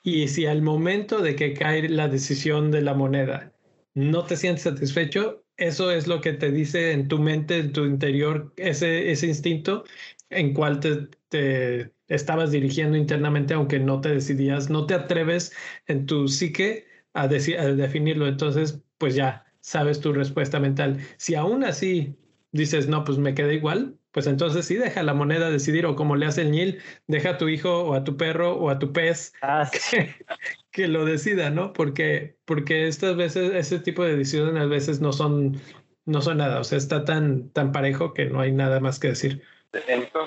Y 0.03 0.27
si 0.27 0.45
al 0.45 0.61
momento 0.61 1.21
de 1.21 1.35
que 1.35 1.53
cae 1.53 1.89
la 1.89 2.07
decisión 2.07 2.71
de 2.71 2.81
la 2.81 2.93
moneda 2.93 3.53
no 3.95 4.25
te 4.25 4.37
sientes 4.37 4.63
satisfecho, 4.63 5.42
eso 5.57 5.91
es 5.91 6.07
lo 6.07 6.21
que 6.21 6.33
te 6.33 6.51
dice 6.51 6.91
en 6.91 7.07
tu 7.07 7.19
mente, 7.19 7.59
en 7.59 7.73
tu 7.73 7.85
interior, 7.85 8.53
ese, 8.57 9.11
ese 9.11 9.27
instinto 9.27 9.83
en 10.29 10.53
cual 10.53 10.79
te, 10.79 11.07
te 11.29 11.93
estabas 12.07 12.51
dirigiendo 12.51 12.97
internamente, 12.97 13.53
aunque 13.53 13.79
no 13.79 14.01
te 14.01 14.09
decidías, 14.09 14.69
no 14.69 14.85
te 14.85 14.93
atreves 14.95 15.53
en 15.87 16.05
tu 16.05 16.27
psique 16.27 16.87
a, 17.13 17.23
a 17.23 17.27
definirlo. 17.27 18.27
Entonces, 18.27 18.81
pues 18.97 19.15
ya 19.15 19.45
sabes 19.59 19.99
tu 20.01 20.13
respuesta 20.13 20.59
mental. 20.59 20.99
Si 21.17 21.35
aún 21.35 21.63
así 21.63 22.15
dices, 22.51 22.87
no, 22.87 23.03
pues 23.03 23.17
me 23.17 23.33
queda 23.35 23.53
igual, 23.53 23.97
pues 24.13 24.27
entonces 24.27 24.65
sí 24.65 24.75
deja 24.75 25.01
la 25.01 25.15
moneda 25.15 25.49
decidir 25.49 25.87
o 25.87 25.95
como 25.95 26.15
le 26.15 26.27
hace 26.27 26.43
el 26.43 26.51
Nil, 26.51 26.81
deja 27.07 27.31
a 27.31 27.37
tu 27.37 27.49
hijo 27.49 27.83
o 27.83 27.95
a 27.95 28.03
tu 28.03 28.15
perro 28.15 28.53
o 28.53 28.69
a 28.69 28.77
tu 28.77 28.93
pez 28.93 29.33
ah, 29.41 29.69
que, 30.71 30.87
lo 30.87 31.03
decida, 31.03 31.49
¿no? 31.49 31.73
Porque, 31.73 32.37
porque 32.45 32.87
estas 32.87 33.15
veces, 33.15 33.53
ese 33.55 33.79
tipo 33.79 34.03
de 34.03 34.15
decisiones 34.15 34.61
a 34.61 34.67
veces 34.67 35.01
no 35.01 35.13
son, 35.13 35.59
no 36.05 36.21
son 36.21 36.37
nada, 36.37 36.59
o 36.59 36.63
sea, 36.63 36.77
está 36.77 37.03
tan, 37.05 37.49
tan 37.49 37.71
parejo 37.71 38.13
que 38.13 38.25
no 38.25 38.39
hay 38.39 38.51
nada 38.51 38.79
más 38.79 38.99
que 38.99 39.09
decir. 39.09 39.41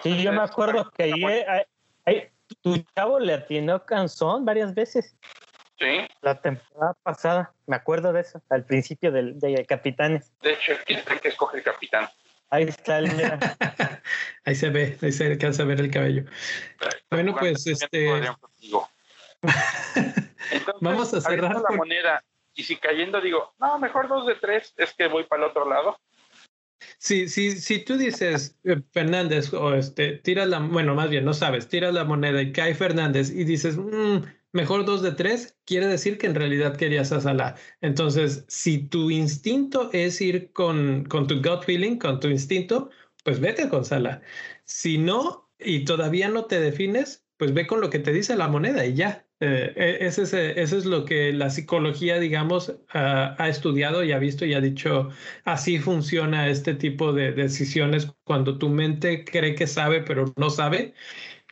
sí, 0.02 0.20
yo 0.20 0.32
me 0.32 0.42
acuerdo 0.42 0.90
que 0.90 1.04
ahí, 2.04 2.28
tu 2.62 2.76
chavo 2.96 3.20
le 3.20 3.34
atinó 3.34 3.86
canzón 3.86 4.44
varias 4.44 4.74
veces. 4.74 5.16
Sí. 5.78 6.08
La 6.22 6.40
temporada 6.40 6.96
pasada, 7.04 7.52
me 7.66 7.76
acuerdo 7.76 8.12
de 8.12 8.22
eso, 8.22 8.42
al 8.48 8.64
principio 8.64 9.12
del, 9.12 9.38
de 9.38 9.64
Capitanes. 9.64 10.32
De 10.42 10.54
hecho, 10.54 10.72
¿quién 10.84 10.98
es 10.98 11.20
que 11.20 11.28
escoge 11.28 11.58
el 11.58 11.62
capitán? 11.62 12.08
Ahí 12.50 12.64
está 12.64 12.98
el 12.98 13.10
ahí 14.44 14.54
se 14.54 14.70
ve, 14.70 14.96
ahí 15.02 15.12
se 15.12 15.26
alcanza 15.26 15.62
a 15.62 15.66
ver 15.66 15.80
el 15.80 15.90
cabello. 15.90 16.24
Bueno, 17.10 17.34
pues 17.38 17.66
este. 17.66 18.22
Vamos 20.80 21.12
a 21.12 21.20
cerrar. 21.20 21.60
la 21.60 21.76
moneda 21.76 22.24
y 22.56 22.62
si 22.62 22.76
cayendo 22.76 23.20
digo, 23.20 23.54
no, 23.58 23.78
mejor 23.78 24.08
dos 24.08 24.26
de 24.26 24.34
tres, 24.36 24.72
es 24.76 24.94
que 24.94 25.08
voy 25.08 25.24
para 25.24 25.44
el 25.44 25.50
otro 25.50 25.68
lado. 25.68 25.98
Si, 26.98 27.28
si, 27.28 27.52
si 27.52 27.84
tú 27.84 27.96
dices 27.96 28.58
eh, 28.64 28.80
Fernández 28.92 29.52
o 29.52 29.74
este, 29.74 30.18
tiras 30.18 30.48
la, 30.48 30.58
bueno, 30.60 30.94
más 30.94 31.10
bien 31.10 31.24
no 31.24 31.34
sabes, 31.34 31.68
tiras 31.68 31.92
la 31.92 32.04
moneda 32.04 32.40
y 32.40 32.52
cae 32.52 32.74
Fernández 32.74 33.30
y 33.30 33.44
dices, 33.44 33.76
mmm, 33.76 34.18
mejor 34.56 34.84
dos 34.84 35.02
de 35.02 35.12
tres, 35.12 35.56
quiere 35.66 35.86
decir 35.86 36.18
que 36.18 36.26
en 36.26 36.34
realidad 36.34 36.76
querías 36.76 37.12
a 37.12 37.20
Salah. 37.20 37.54
Entonces, 37.80 38.44
si 38.48 38.78
tu 38.78 39.10
instinto 39.10 39.90
es 39.92 40.20
ir 40.20 40.50
con, 40.52 41.04
con 41.04 41.28
tu 41.28 41.36
gut 41.36 41.62
feeling, 41.64 41.98
con 41.98 42.18
tu 42.18 42.28
instinto, 42.28 42.90
pues 43.22 43.38
vete 43.38 43.68
con 43.68 43.84
Salah. 43.84 44.22
Si 44.64 44.98
no, 44.98 45.50
y 45.60 45.84
todavía 45.84 46.28
no 46.28 46.46
te 46.46 46.58
defines, 46.58 47.26
pues 47.36 47.52
ve 47.54 47.66
con 47.66 47.80
lo 47.80 47.90
que 47.90 47.98
te 47.98 48.12
dice 48.12 48.34
la 48.36 48.48
moneda 48.48 48.84
y 48.84 48.94
ya. 48.94 49.22
Eh, 49.40 49.74
e, 49.76 50.06
ese, 50.06 50.22
es, 50.22 50.32
eso 50.32 50.78
es 50.78 50.86
lo 50.86 51.04
que 51.04 51.32
la 51.32 51.50
psicología, 51.50 52.18
digamos, 52.18 52.74
ha 52.88 53.48
estudiado 53.48 54.02
y 54.02 54.12
ha 54.12 54.18
visto 54.18 54.46
y 54.46 54.54
ha 54.54 54.60
dicho, 54.62 55.10
así 55.44 55.78
funciona 55.78 56.48
este 56.48 56.74
tipo 56.74 57.12
de 57.12 57.32
decisiones 57.32 58.08
cuando 58.24 58.56
tu 58.56 58.70
mente 58.70 59.24
cree 59.24 59.54
que 59.54 59.66
sabe, 59.66 60.00
pero 60.00 60.32
no 60.36 60.48
sabe 60.48 60.94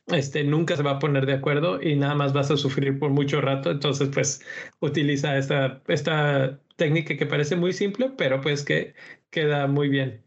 este, 0.09 0.45
nunca 0.45 0.77
se 0.77 0.83
va 0.83 0.93
a 0.93 0.99
poner 0.99 1.27
de 1.27 1.35
acuerdo 1.35 1.81
y 1.83 1.97
nada 1.97 2.15
más 2.15 2.33
vas 2.33 2.51
a 2.51 2.57
sufrir 2.57 2.99
por 2.99 3.11
mucho 3.11 3.41
rato. 3.41 3.71
Entonces, 3.71 4.11
pues 4.13 4.45
utiliza 4.81 5.37
esta, 5.37 5.83
esta 5.89 6.59
técnica 6.77 7.17
que 7.17 7.27
parece 7.27 7.57
muy 7.57 7.73
simple, 7.73 8.11
pero 8.17 8.41
pues 8.41 8.65
que 8.65 8.95
queda 9.31 9.67
muy 9.67 9.89
bien. 9.89 10.23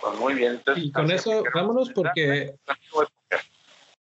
Pues 0.00 0.18
muy 0.18 0.34
bien. 0.34 0.60
y 0.76 0.92
con 0.92 1.10
eso, 1.10 1.42
vámonos 1.54 1.90
porque 1.90 2.54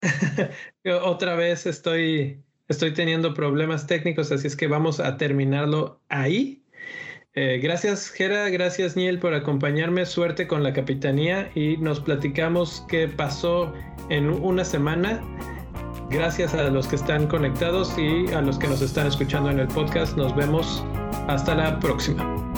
otra 1.02 1.34
vez 1.34 1.66
estoy, 1.66 2.42
estoy 2.68 2.94
teniendo 2.94 3.34
problemas 3.34 3.86
técnicos, 3.86 4.32
así 4.32 4.46
es 4.46 4.56
que 4.56 4.66
vamos 4.66 4.98
a 4.98 5.18
terminarlo 5.18 6.00
ahí. 6.08 6.59
Eh, 7.34 7.60
gracias, 7.62 8.10
Gera, 8.10 8.48
gracias, 8.48 8.96
Niel, 8.96 9.20
por 9.20 9.34
acompañarme. 9.34 10.04
Suerte 10.04 10.48
con 10.48 10.62
la 10.64 10.72
capitanía 10.72 11.50
y 11.54 11.76
nos 11.76 12.00
platicamos 12.00 12.84
qué 12.88 13.06
pasó 13.06 13.72
en 14.08 14.30
una 14.30 14.64
semana. 14.64 15.20
Gracias 16.10 16.54
a 16.54 16.64
los 16.64 16.88
que 16.88 16.96
están 16.96 17.28
conectados 17.28 17.96
y 17.96 18.32
a 18.32 18.40
los 18.40 18.58
que 18.58 18.66
nos 18.66 18.82
están 18.82 19.06
escuchando 19.06 19.48
en 19.50 19.60
el 19.60 19.68
podcast. 19.68 20.16
Nos 20.16 20.34
vemos 20.34 20.84
hasta 21.28 21.54
la 21.54 21.78
próxima. 21.78 22.49